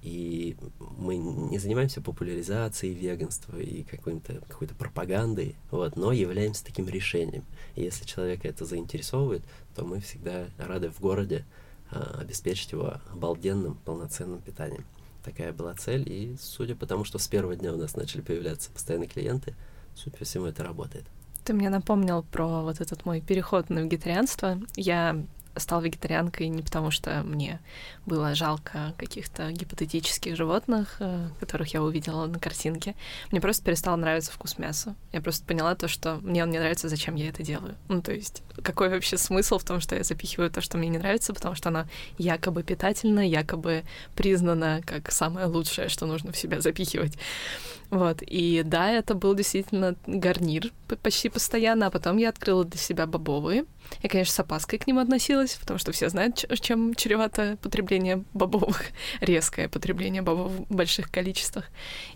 [0.03, 7.45] И мы не занимаемся популяризацией веганства и какой-то, какой-то пропагандой, вот, но являемся таким решением.
[7.75, 9.43] И если человека это заинтересовывает,
[9.75, 11.45] то мы всегда рады в городе
[11.91, 14.87] а, обеспечить его обалденным, полноценным питанием.
[15.23, 18.71] Такая была цель, и судя по тому, что с первого дня у нас начали появляться
[18.71, 19.55] постоянные клиенты,
[19.95, 21.05] судя по всему, это работает.
[21.45, 24.59] Ты мне напомнил про вот этот мой переход на вегетарианство.
[24.77, 25.27] Я
[25.57, 27.61] стала вегетарианкой не потому, что мне
[28.07, 32.95] было жалко каких-то гипотетических животных, э, которых я увидела на картинке.
[33.31, 34.95] Мне просто перестал нравиться вкус мяса.
[35.13, 37.75] Я просто поняла то, что мне он не нравится, зачем я это делаю.
[37.89, 40.99] Ну, то есть, какой вообще смысл в том, что я запихиваю то, что мне не
[40.99, 41.87] нравится, потому что оно
[42.19, 43.85] якобы питательно, якобы
[44.15, 47.19] признано как самое лучшее, что нужно в себя запихивать.
[47.91, 50.73] Вот, и да, это был действительно гарнир
[51.03, 53.65] почти постоянно, а потом я открыла для себя бобовые.
[54.03, 58.85] Я, конечно, с опаской к ним относилась, потому что все знают, чем чревато потребление бобовых,
[59.21, 61.65] резкое потребление бобов в больших количествах.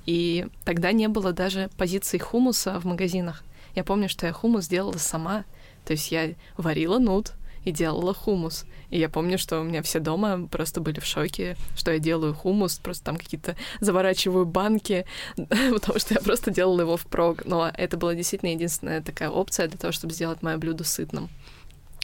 [0.06, 3.42] И тогда не было даже позиции хумуса в магазинах.
[3.74, 5.44] Я помню, что я хумус делала сама.
[5.84, 7.32] То есть я варила нут,
[7.64, 8.64] и делала хумус.
[8.90, 12.34] И я помню, что у меня все дома просто были в шоке, что я делаю
[12.34, 15.04] хумус, просто там какие-то заворачиваю банки,
[15.36, 17.44] потому что я просто делала его впрок.
[17.44, 21.28] Но это была действительно единственная такая опция для того, чтобы сделать мое блюдо сытным.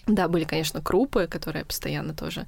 [0.06, 2.46] Да, были, конечно, крупы, которые я постоянно тоже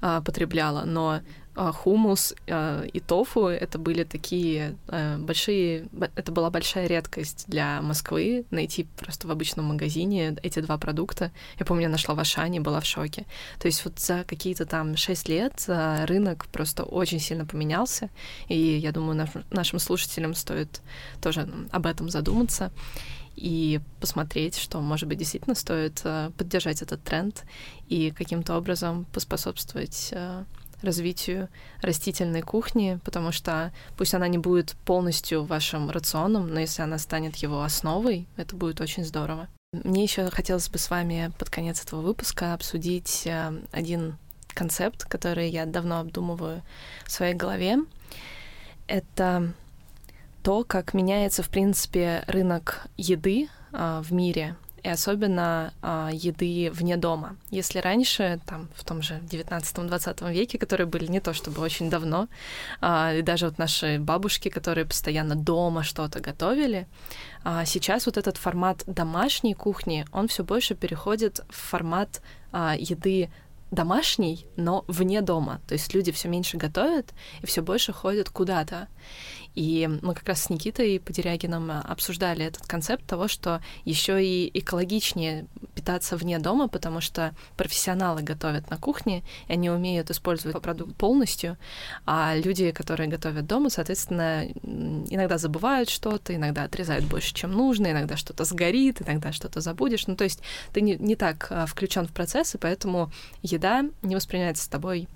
[0.00, 1.20] а, потребляла, но
[1.58, 8.44] хумус а, и тофу это были такие а, большие, это была большая редкость для Москвы
[8.50, 11.32] найти просто в обычном магазине эти два продукта.
[11.58, 13.26] Я помню, я нашла в Ашане, была в шоке.
[13.58, 18.08] То есть вот за какие-то там шесть лет а, рынок просто очень сильно поменялся,
[18.48, 20.80] и я думаю, наш, нашим слушателям стоит
[21.20, 22.70] тоже об этом задуматься
[23.34, 26.02] и посмотреть, что, может быть, действительно стоит
[26.36, 27.44] поддержать этот тренд
[27.88, 30.12] и каким-то образом поспособствовать
[30.82, 31.48] развитию
[31.82, 37.36] растительной кухни, потому что пусть она не будет полностью вашим рационом, но если она станет
[37.36, 39.48] его основой, это будет очень здорово.
[39.72, 44.16] Мне еще хотелось бы с вами под конец этого выпуска обсудить э, один
[44.48, 46.62] концепт, который я давно обдумываю
[47.04, 47.78] в своей голове.
[48.86, 49.52] Это
[50.42, 54.56] то, как меняется, в принципе, рынок еды а, в мире,
[54.88, 57.36] и особенно а, еды вне дома.
[57.50, 62.28] Если раньше, там, в том же 19-20 веке, которые были не то чтобы очень давно,
[62.80, 66.86] а, и даже вот наши бабушки, которые постоянно дома что-то готовили,
[67.44, 73.28] а, сейчас вот этот формат домашней кухни, он все больше переходит в формат а, еды
[73.70, 75.60] домашней, но вне дома.
[75.68, 77.12] То есть люди все меньше готовят
[77.42, 78.88] и все больше ходят куда-то.
[79.58, 84.56] И мы как раз с Никитой Подерягином э, обсуждали этот концепт того, что еще и
[84.56, 90.94] экологичнее питаться вне дома, потому что профессионалы готовят на кухне, и они умеют использовать продукт
[90.94, 91.56] полностью,
[92.06, 98.16] а люди, которые готовят дома, соответственно, иногда забывают что-то, иногда отрезают больше, чем нужно, иногда
[98.16, 100.06] что-то сгорит, иногда что-то забудешь.
[100.06, 100.40] Ну, то есть
[100.72, 103.10] ты не, не так а, включен в процесс, и поэтому
[103.42, 105.08] еда не воспринимается с тобой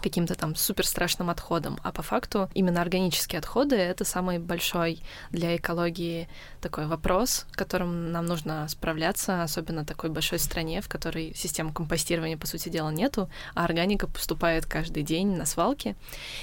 [0.00, 5.56] каким-то там супер страшным отходом, а по факту именно органические отходы— это самый большой для
[5.56, 6.28] экологии
[6.60, 12.46] такой вопрос, которым нам нужно справляться, особенно такой большой стране, в которой системы компостирования, по
[12.46, 15.96] сути дела, нету, а органика поступает каждый день на свалке.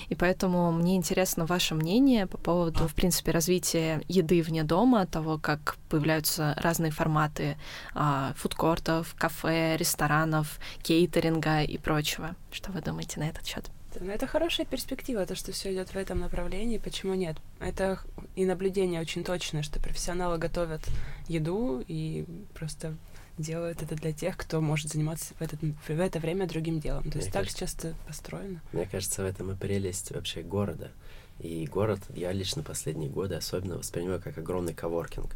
[0.10, 5.38] И поэтому мне интересно ваше мнение по поводу, в принципе, развития еды вне дома, того,
[5.38, 7.58] как появляются разные форматы
[7.94, 12.36] а, фудкортов, кафе, ресторанов, кейтеринга и прочего.
[12.52, 13.70] Что вы думаете на этот счет?
[14.00, 16.78] Ну, это хорошая перспектива, то, что все идет в этом направлении.
[16.78, 17.38] Почему нет?
[17.60, 18.00] Это
[18.36, 20.82] и наблюдение очень точное, что профессионалы готовят
[21.28, 22.96] еду и просто
[23.38, 27.04] делают это для тех, кто может заниматься в, этот, в это время другим делом.
[27.04, 28.62] То есть Мне так кажется, сейчас это построено.
[28.72, 30.92] Мне кажется, в этом и прелесть вообще города.
[31.40, 35.36] И город я лично последние годы особенно воспринимаю как огромный коворкинг.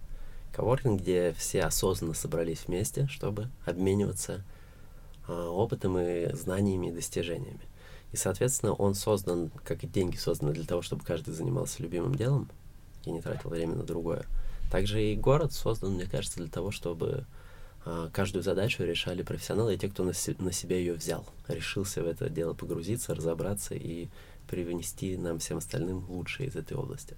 [0.54, 4.44] Коворкинг, где все осознанно собрались вместе, чтобы обмениваться
[5.28, 7.62] а, опытом и знаниями и достижениями.
[8.12, 12.50] И, соответственно, он создан, как и деньги созданы для того, чтобы каждый занимался любимым делом
[13.06, 14.26] и не тратил время на другое.
[14.70, 17.26] Также и город создан, мне кажется, для того, чтобы
[17.86, 22.04] а, каждую задачу решали профессионалы и те, кто на, се- на себя ее взял, решился
[22.04, 24.10] в это дело погрузиться, разобраться и
[24.48, 27.16] привнести нам всем остальным лучшее из этой области.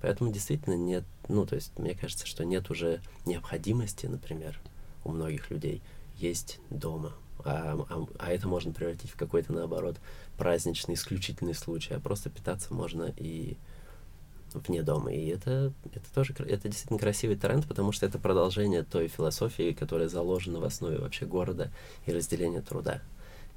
[0.00, 4.58] Поэтому действительно нет, ну, то есть мне кажется, что нет уже необходимости, например,
[5.04, 5.82] у многих людей
[6.16, 7.12] есть дома,
[7.44, 9.96] а, а, а это можно превратить в какой-то, наоборот,
[10.36, 13.56] праздничный, исключительный случай, а просто питаться можно и
[14.52, 15.12] вне дома.
[15.12, 20.08] И это, это тоже это действительно красивый тренд, потому что это продолжение той философии, которая
[20.08, 21.70] заложена в основе вообще города
[22.06, 23.00] и разделения труда.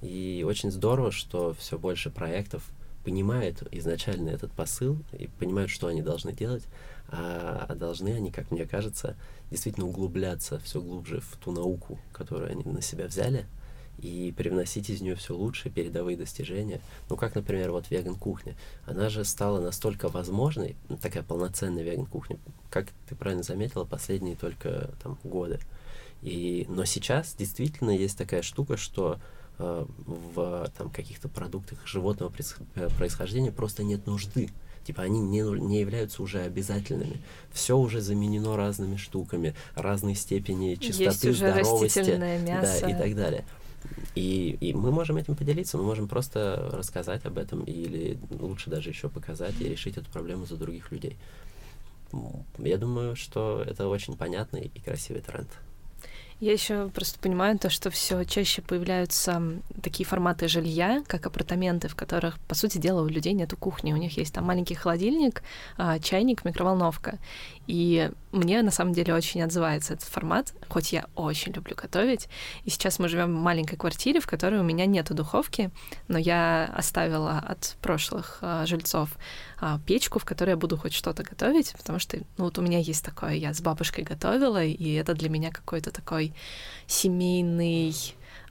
[0.01, 2.63] И очень здорово, что все больше проектов
[3.03, 6.63] понимают изначально этот посыл и понимают, что они должны делать,
[7.09, 9.15] а, а должны они, как мне кажется,
[9.51, 13.45] действительно углубляться все глубже в ту науку, которую они на себя взяли,
[13.99, 16.81] и привносить из нее все лучшие передовые достижения.
[17.09, 18.55] Ну, как, например, вот веган-кухня.
[18.85, 22.37] Она же стала настолько возможной, такая полноценная веган-кухня,
[22.69, 25.59] как ты правильно заметила, последние только там годы.
[26.21, 29.19] И, но сейчас действительно есть такая штука, что
[29.57, 32.31] в там, каких-то продуктах животного
[32.75, 34.49] э, происхождения просто нет нужды.
[34.83, 37.21] Типа они не, не являются уже обязательными.
[37.51, 41.99] Все уже заменено разными штуками, разной степени чистоты, Есть здоровости
[42.39, 42.81] мясо.
[42.81, 43.45] да, и так далее.
[44.15, 48.89] И, и мы можем этим поделиться, мы можем просто рассказать об этом или лучше даже
[48.89, 51.17] еще показать и решить эту проблему за других людей.
[52.57, 55.49] Я думаю, что это очень понятный и красивый тренд.
[56.43, 59.41] Я еще просто понимаю то, что все чаще появляются
[59.81, 63.93] такие форматы жилья, как апартаменты, в которых, по сути дела, у людей нету кухни.
[63.93, 65.41] У них есть там маленький холодильник,
[65.77, 67.17] а, чайник, микроволновка.
[67.67, 72.27] И мне на самом деле очень отзывается этот формат, хоть я очень люблю готовить.
[72.65, 75.71] И сейчас мы живем в маленькой квартире, в которой у меня нету духовки,
[76.07, 79.09] но я оставила от прошлых а, жильцов
[79.59, 82.79] а, печку, в которой я буду хоть что-то готовить, потому что ну, вот у меня
[82.79, 86.33] есть такое, я с бабушкой готовила, и это для меня какой-то такой
[86.87, 87.93] семейный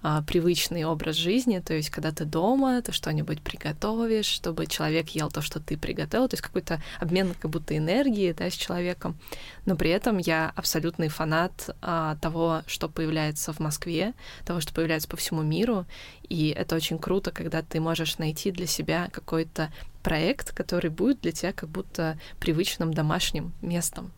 [0.03, 5.31] а, привычный образ жизни, то есть когда ты дома, ты что-нибудь приготовишь, чтобы человек ел
[5.31, 9.17] то, что ты приготовил, то есть какой-то обмен как будто энергии да, с человеком,
[9.65, 15.09] но при этом я абсолютный фанат а, того, что появляется в Москве, того, что появляется
[15.09, 15.87] по всему миру,
[16.29, 19.73] и это очень круто, когда ты можешь найти для себя какой-то
[20.03, 24.13] проект, который будет для тебя как будто привычным домашним местом,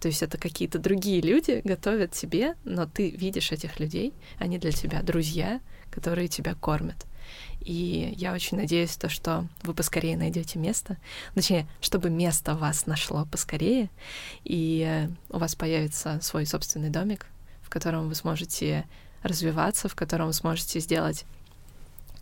[0.00, 4.72] то есть это какие-то другие люди готовят тебе, но ты видишь этих людей, они для
[4.72, 7.06] тебя друзья, которые тебя кормят.
[7.60, 10.96] И я очень надеюсь, то, что вы поскорее найдете место,
[11.34, 13.90] точнее, чтобы место вас нашло поскорее,
[14.44, 17.26] и у вас появится свой собственный домик,
[17.62, 18.86] в котором вы сможете
[19.22, 21.24] развиваться, в котором вы сможете сделать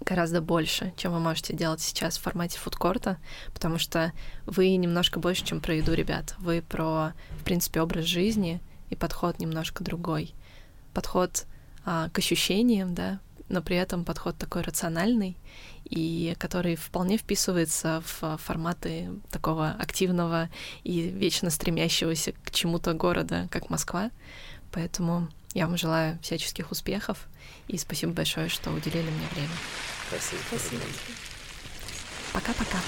[0.00, 3.18] гораздо больше, чем вы можете делать сейчас в формате фудкорта,
[3.52, 4.12] потому что
[4.44, 6.34] вы немножко больше, чем про еду, ребят.
[6.38, 10.34] Вы про, в принципе, образ жизни и подход немножко другой.
[10.92, 11.46] Подход
[11.84, 15.36] а, к ощущениям, да, но при этом подход такой рациональный
[15.84, 20.48] и который вполне вписывается в форматы такого активного
[20.82, 24.10] и вечно стремящегося к чему-то города, как Москва.
[24.72, 27.28] Поэтому я вам желаю всяческих успехов
[27.68, 29.54] и спасибо большое, что уделили мне время.
[30.08, 30.40] Спасибо.
[30.48, 30.82] Спасибо.
[32.32, 32.78] Пока-пока.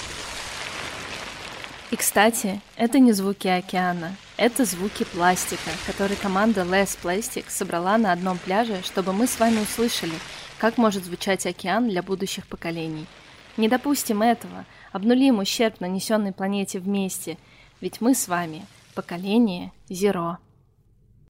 [1.91, 8.11] И, кстати, это не звуки океана, это звуки пластика, который команда Less Plastic собрала на
[8.11, 10.13] одном пляже, чтобы мы с вами услышали,
[10.59, 13.07] как может звучать океан для будущих поколений.
[13.57, 17.39] Не допустим этого, обнулим ущерб, нанесенный планете вместе,
[17.81, 20.37] ведь мы с вами поколение Зеро.